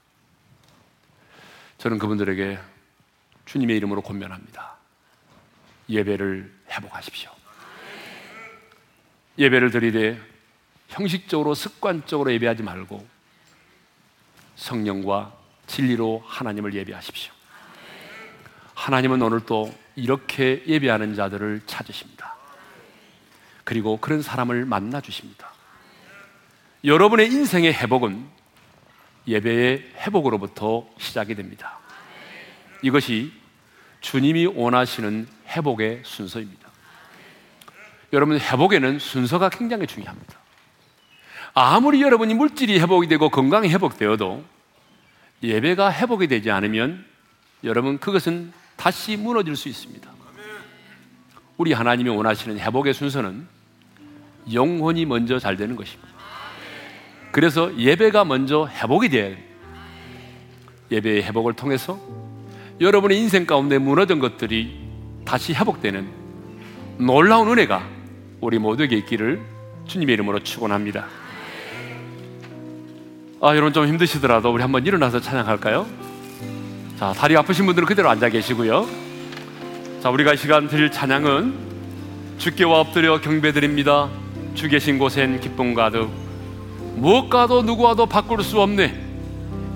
저는 1.79 1.99
그분들에게 1.99 2.61
주님의 3.47 3.77
이름으로 3.79 4.03
권면합니다. 4.03 4.79
예배를 5.91 6.53
회복하십시오. 6.71 7.31
예배를 9.39 9.71
드리되 9.71 10.21
형식적으로 10.89 11.55
습관적으로 11.55 12.33
예배하지 12.33 12.63
말고 12.63 13.07
성령과 14.57 15.33
진리로 15.67 16.23
하나님을 16.27 16.75
예배하십시오. 16.75 17.33
하나님은 18.75 19.21
오늘 19.23 19.41
또 19.41 19.73
이렇게 19.95 20.63
예배하는 20.67 21.15
자들을 21.15 21.63
찾으십니다. 21.67 22.37
그리고 23.65 23.99
그런 23.99 24.23
사람을 24.23 24.65
만나 24.65 25.01
주십니다. 25.01 25.53
여러분의 26.85 27.27
인생의 27.27 27.75
회복은 27.75 28.27
예배의 29.29 29.93
회복으로부터 29.99 30.89
시작이 30.99 31.35
됩니다. 31.35 31.79
이것이 32.83 33.33
주님이 34.01 34.47
원하시는 34.47 35.27
회복의 35.49 36.03
순서입니다. 36.05 36.69
여러분, 38.13 38.39
회복에는 38.39 38.99
순서가 38.99 39.51
굉장히 39.51 39.87
중요합니다. 39.87 40.41
아무리 41.55 42.03
여러분이 42.03 42.35
물질이 42.35 42.79
회복이 42.81 43.09
되고 43.09 43.29
건강이 43.29 43.69
회복되어도 43.69 44.45
예배가 45.43 45.93
회복이 45.93 46.29
되지 46.29 46.51
않으면 46.51 47.05
여러분 47.65 47.99
그것은 47.99 48.53
다시 48.77 49.17
무너질 49.17 49.57
수 49.57 49.69
있습니다. 49.69 50.11
우리 51.57 51.73
하나님이 51.73 52.09
원하시는 52.09 52.59
회복의 52.59 52.95
순서는 52.95 53.47
영혼이 54.53 55.05
먼저 55.05 55.39
잘 55.39 55.57
되는 55.57 55.77
것입니다. 55.77 56.11
그래서 57.33 57.77
예배가 57.77 58.25
먼저 58.25 58.67
회복이 58.67 59.09
돼야. 59.11 59.37
예배의 60.91 61.23
회복을 61.25 61.53
통해서 61.53 62.01
여러분의 62.81 63.19
인생 63.19 63.45
가운데 63.45 63.77
무너진 63.77 64.19
것들이 64.21 64.75
다시 65.27 65.53
회복되는 65.53 66.09
놀라운 66.97 67.49
은혜가 67.51 67.83
우리 68.41 68.59
모두에게 68.59 68.97
있기를 68.97 69.41
주님의 69.87 70.15
이름으로 70.15 70.39
축원합니다. 70.41 71.07
아, 73.43 73.55
여러분 73.55 73.73
좀 73.75 73.87
힘드시더라도 73.87 74.53
우리 74.53 74.63
한번 74.63 74.87
일어나서 74.87 75.21
찬양할까요? 75.21 75.87
자, 76.99 77.13
다리 77.13 77.37
아프신 77.37 77.67
분들은 77.67 77.87
그대로 77.87 78.09
앉아 78.09 78.31
계시고요. 78.31 78.87
자, 80.03 80.09
우리가 80.09 80.33
이 80.33 80.37
시간 80.39 80.67
드릴 80.67 80.91
찬양은 80.91 81.55
주께와 82.39 82.81
엎드려 82.81 83.21
경배드립니다. 83.21 84.09
주 84.55 84.69
계신 84.69 84.99
곳엔 84.99 85.41
기쁨 85.41 85.75
가득 85.75 86.09
무엇과도 86.97 87.63
누구와도 87.63 88.07
바꿀 88.07 88.43
수 88.43 88.61
없네. 88.61 89.09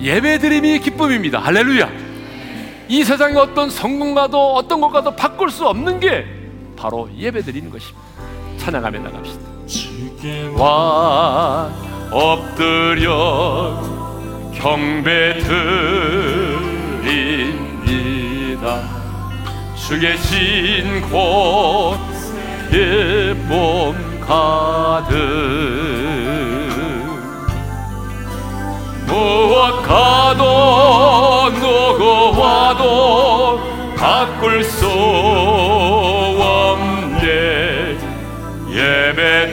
예배드림이 0.00 0.80
기쁨입니다. 0.80 1.38
할렐루야. 1.38 2.03
이 2.88 3.02
세상의 3.04 3.36
어떤 3.36 3.70
성공과도 3.70 4.54
어떤 4.54 4.80
것과도 4.80 5.14
바꿀 5.16 5.50
수 5.50 5.66
없는 5.66 6.00
게 6.00 6.24
바로 6.76 7.08
예배 7.16 7.42
드리는 7.42 7.70
것입니다. 7.70 8.04
찬양하며 8.58 8.98
나갑시다. 8.98 9.40
주께와 9.66 11.70
엎드려 12.10 13.80
경배 14.54 15.38
드립니다 17.02 18.82
주 19.76 19.98
계신 19.98 21.00
곳에 21.10 23.34
몸 23.48 23.94
가득 24.20 25.14
무엇 29.06 29.82
가도 29.82 31.50
누구 31.54 32.38
와도 32.40 33.60
바꿀 33.96 34.62
수 34.64 34.86
없네. 36.38 37.96
예배 38.70 39.52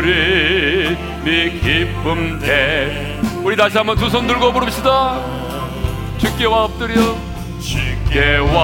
드림이 0.00 1.60
기쁨 1.60 2.38
돼. 2.40 3.20
우리 3.42 3.56
다시 3.56 3.76
한번 3.78 3.96
두 3.96 4.06
손 4.08 4.26
들고 4.26 4.52
부릅시다. 4.52 5.18
주께와 6.18 6.64
엎드려. 6.64 6.94
주께와 7.60 8.58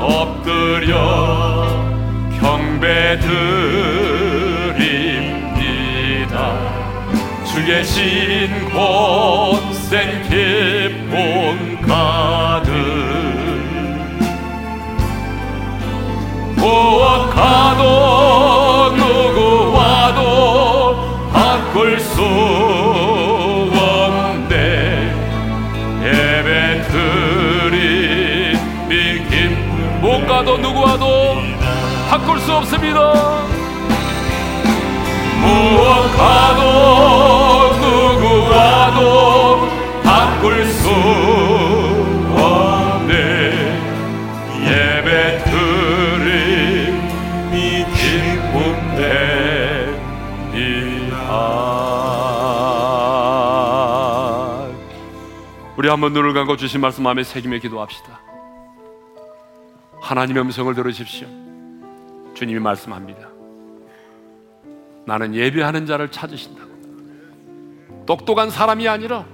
엎드려. 0.00 1.64
경배 2.40 3.18
드 3.20 4.53
주 7.54 7.64
계신 7.64 8.68
곳엔 8.70 10.22
기쁨 10.24 11.80
가득. 11.86 12.72
무엇 16.56 17.30
가도 17.30 18.92
누구 18.96 19.72
와도 19.76 21.30
바꿀 21.32 22.00
수 22.00 22.20
없네. 23.70 24.54
예배 26.02 26.82
드림이 27.70 28.92
긴 29.30 30.00
무엇가도 30.00 30.58
누구 30.58 30.80
와도 30.80 31.36
바꿀 32.10 32.40
수 32.40 32.52
없습니다. 32.52 32.98
무엇 35.40 36.16
가도 36.16 36.63
우리 55.84 55.90
한번 55.90 56.14
눈을 56.14 56.32
감고 56.32 56.56
주신 56.56 56.80
말씀 56.80 57.02
마음에 57.02 57.22
새기며 57.22 57.58
기도합시다 57.58 58.18
하나님의 60.00 60.44
음성을 60.44 60.74
들으십시오 60.74 61.28
주님이 62.32 62.58
말씀합니다 62.58 63.28
나는 65.04 65.34
예배하는 65.34 65.84
자를 65.84 66.10
찾으신다고. 66.10 66.70
똑똑한 68.06 68.48
사람이 68.48 68.88
아니라 68.88 69.26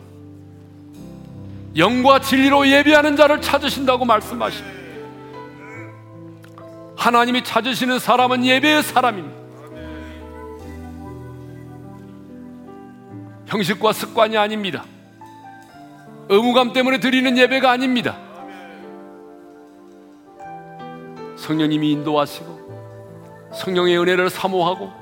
영과 1.77 2.19
진리로 2.19 2.67
예배하는 2.67 3.15
자를 3.15 3.41
찾으신다고 3.41 4.05
말씀하십니다. 4.05 4.81
하나님이 6.97 7.45
찾으시는 7.45 8.01
사람은 8.01 8.45
예배의 8.45 8.83
사람입니다. 8.83 9.39
형식과 13.47 13.93
습관이 13.93 14.37
아닙니다. 14.37 14.85
의무감 16.31 16.73
때문에 16.73 17.01
드리는 17.01 17.37
예배가 17.37 17.69
아닙니다. 17.69 18.17
성령님이 21.37 21.91
인도하시고 21.91 23.51
성령의 23.53 23.99
은혜를 23.99 24.31
사모하고 24.31 24.93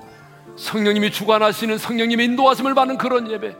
성령님이 0.56 1.12
주관하시는 1.12 1.76
성령님의 1.76 2.26
인도하심을 2.26 2.74
받는 2.74 2.96
그런 2.96 3.30
예배. 3.30 3.54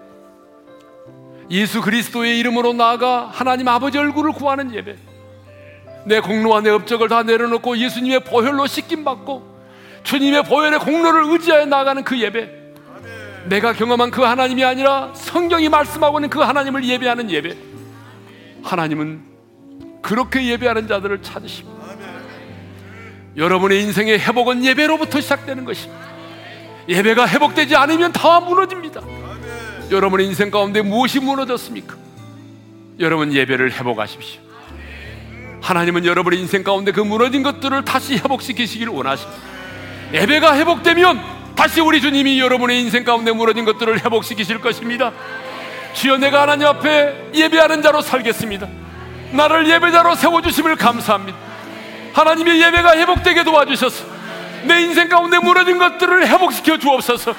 예수 1.51 1.83
그리스도의 1.83 2.39
이름으로 2.39 2.73
나아가 2.73 3.29
하나님 3.31 3.69
아버지 3.69 3.99
얼굴을 3.99 4.33
구하는 4.33 4.75
예배. 4.75 4.97
내 6.07 6.21
공로와 6.21 6.63
내 6.63 6.71
업적을 6.71 7.09
다 7.09 7.23
내려놓고 7.23 7.77
예수님의 7.77 8.21
보혈로 8.21 8.67
씻김 8.67 9.05
받고 9.05 9.47
주님의 10.05 10.45
보혈의 10.45 10.79
공로를 10.79 11.33
의지하여 11.33 11.67
나가는 11.67 12.03
그 12.03 12.19
예배. 12.19 12.58
내가 13.47 13.73
경험한 13.73 14.11
그 14.11 14.23
하나님이 14.23 14.65
아니라 14.65 15.13
성경이 15.15 15.69
말씀하고 15.69 16.19
있는 16.19 16.31
그 16.31 16.41
하나님을 16.41 16.85
예배하는 16.85 17.31
예배. 17.31 17.57
하나님은 18.63 19.23
그렇게 20.03 20.47
예배하는 20.47 20.89
자들을 20.89 21.23
찾으십니다. 21.23 21.79
여러분의 23.37 23.83
인생의 23.83 24.19
회복은 24.19 24.65
예배로부터 24.65 25.21
시작되는 25.21 25.65
것입니다. 25.65 26.07
예배가 26.89 27.29
회복되지 27.29 27.77
않으면 27.77 28.13
다 28.13 28.41
무너집니다. 28.41 29.01
여러분의 29.91 30.27
인생 30.27 30.51
가운데 30.51 30.83
무엇이 30.83 31.21
무너졌습니까? 31.21 31.97
여러분 32.99 33.33
예배를 33.33 33.73
회복하십시오. 33.73 34.41
하나님은 35.61 36.05
여러분의 36.05 36.41
인생 36.41 36.63
가운데 36.63 36.93
그 36.93 37.01
무너진 37.01 37.43
것들을 37.43 37.85
다시 37.85 38.17
회복시키시기를 38.17 38.93
원하십니다. 38.93 39.41
예배가 40.13 40.57
회복되면 40.57 41.38
다시 41.59 41.81
우리 41.81 42.01
주님이 42.01 42.39
여러분의 42.39 42.81
인생 42.81 43.03
가운데 43.03 43.33
무너진 43.33 43.65
것들을 43.65 44.05
회복시키실 44.05 44.61
것입니다. 44.61 45.11
주여 45.93 46.17
내가 46.19 46.43
하나님 46.43 46.69
앞에 46.69 47.31
예배하는 47.35 47.83
자로 47.83 48.01
살겠습니다. 48.01 48.69
나를 49.33 49.69
예배자로 49.69 50.15
세워주심을 50.15 50.77
감사합니다. 50.77 51.37
하나님의 52.15 52.63
예배가 52.63 52.97
회복되게 52.97 53.43
도와주셔서 53.43 54.05
내 54.67 54.83
인생 54.83 55.09
가운데 55.09 55.39
무너진 55.41 55.79
것들을 55.79 56.29
회복시켜 56.29 56.79
주옵소서. 56.79 57.35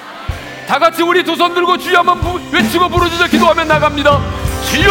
다 0.68 0.78
같이 0.78 1.02
우리 1.02 1.24
두 1.24 1.34
손 1.34 1.54
들고 1.54 1.78
주여 1.78 2.00
한번 2.00 2.20
외치고 2.52 2.90
부르짖어 2.90 3.26
기도하며 3.26 3.64
나갑니다. 3.64 4.20
주여! 4.70 4.90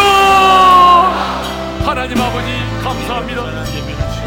하나님 1.86 2.20
아버지 2.20 2.48
감사합니다. 2.84 3.44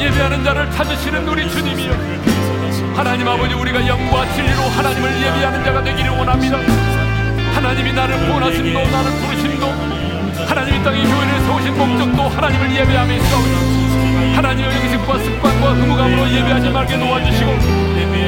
예배하는 0.01 0.45
자를 0.45 0.71
찾으시는 0.71 1.27
우리 1.27 1.51
주님이여. 1.51 2.52
하나님 2.95 3.27
아버지 3.27 3.55
우리가 3.55 3.87
영과 3.87 4.27
진리로 4.35 4.63
하나님을 4.63 5.11
예배하는 5.17 5.65
자가 5.65 5.83
되기를 5.83 6.11
원합니다. 6.11 6.59
하나님이 7.55 7.93
나를 7.93 8.27
구원하심도 8.27 8.79
나를 8.91 9.11
부르심도 9.21 9.67
하나님이 10.47 10.83
땅에 10.83 11.03
교회를 11.03 11.41
세우신 11.41 11.79
목적도 11.79 12.23
하나님을 12.29 12.75
예배하며 12.75 13.15
있사오니 13.15 14.35
하나님의 14.35 14.77
영식과 14.77 15.19
습관과 15.19 15.69
의무감으로 15.71 16.31
예배하지 16.31 16.71
말게 16.71 16.99
도와주시고 16.99 17.51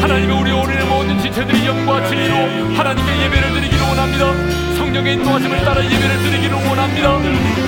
하나님의 0.00 0.40
우리 0.40 0.52
오늘의 0.52 0.84
모든 0.86 1.18
지체들이 1.20 1.66
영과 1.66 2.06
진리로 2.06 2.36
하나님께 2.76 3.24
예배를 3.24 3.52
드리기를 3.54 3.82
원합니다 3.86 4.32
성령의 4.76 5.14
인도하심을 5.14 5.64
따라 5.64 5.84
예배를 5.84 6.18
드리기를 6.18 6.54
원합니다 6.54 7.10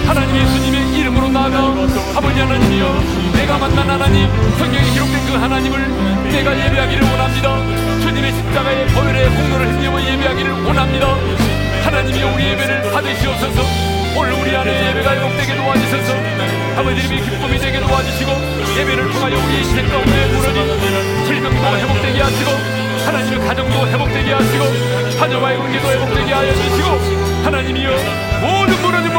하나님 0.07 0.37
예수님의 0.37 0.96
나아가 1.37 1.59
아버지 2.17 2.41
하나님이여 2.41 3.03
내가 3.35 3.59
만난 3.59 3.91
하나님 3.91 4.27
성경에 4.57 4.91
기록된 4.91 5.27
그 5.27 5.33
하나님을 5.35 6.33
내가 6.33 6.59
예배하기를 6.65 7.03
원합니다. 7.11 8.01
주님의 8.01 8.33
십자가의 8.33 8.87
보혈의 8.89 9.29
공로를 9.29 9.69
힘입어 9.75 10.01
예배하기를 10.01 10.65
원합니다. 10.65 11.15
하나님이 11.85 12.23
우리 12.23 12.45
예배를 12.53 12.91
받으시옵소서. 12.91 13.63
오늘 14.17 14.33
우리 14.33 14.57
안에 14.57 14.89
예배가 14.89 15.13
회복되게 15.13 15.57
도와주셔서. 15.57 16.15
아버지님이 16.79 17.23
기쁨이 17.23 17.59
되게 17.59 17.81
도와주시고 17.81 18.33
예배를 18.79 19.11
통하여 19.13 19.37
우리 19.37 19.59
인생 19.59 19.89
가운데 19.89 20.27
무너진 20.33 21.25
질병도 21.27 21.77
회복되게 21.77 22.21
하시고 22.23 22.51
하나님의 23.05 23.47
가정도 23.47 23.87
회복되게 23.87 24.33
하시고 24.33 24.65
자녀와의 25.19 25.59
관계도 25.59 25.87
회복되게 25.87 26.33
하여 26.33 26.55
주시고 26.55 27.45
하나님이여 27.45 27.91
모든 28.41 28.77
부분들이 28.77 29.16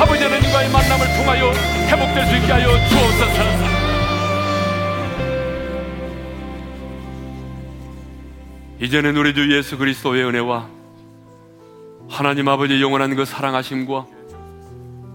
아버지 0.00 0.22
하나님과의 0.22 0.70
만남을 0.70 1.06
통하여 1.16 1.50
회복될 1.88 2.26
수 2.26 2.36
있게 2.36 2.52
하여 2.52 2.68
주옵소서. 2.88 3.78
이제는 8.80 9.16
우리 9.16 9.34
주 9.34 9.52
예수 9.56 9.76
그리스도의 9.76 10.24
은혜와 10.24 10.68
하나님 12.08 12.48
아버지 12.48 12.80
영원한 12.80 13.16
그 13.16 13.24
사랑하심과 13.24 14.06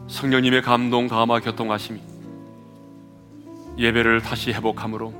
성령님의 0.10 0.62
감동, 0.62 1.08
감화, 1.08 1.40
교통하심이 1.40 2.02
예배를 3.78 4.22
다시 4.22 4.52
회복함으로 4.52 5.14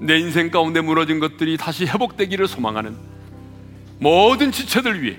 내 0.00 0.18
인생 0.18 0.50
가운데 0.50 0.80
무너진 0.80 1.18
것들이 1.18 1.56
다시 1.56 1.84
회복되기를 1.84 2.46
소망하는 2.46 2.96
모든 3.98 4.52
지체들 4.52 5.02
위해 5.02 5.18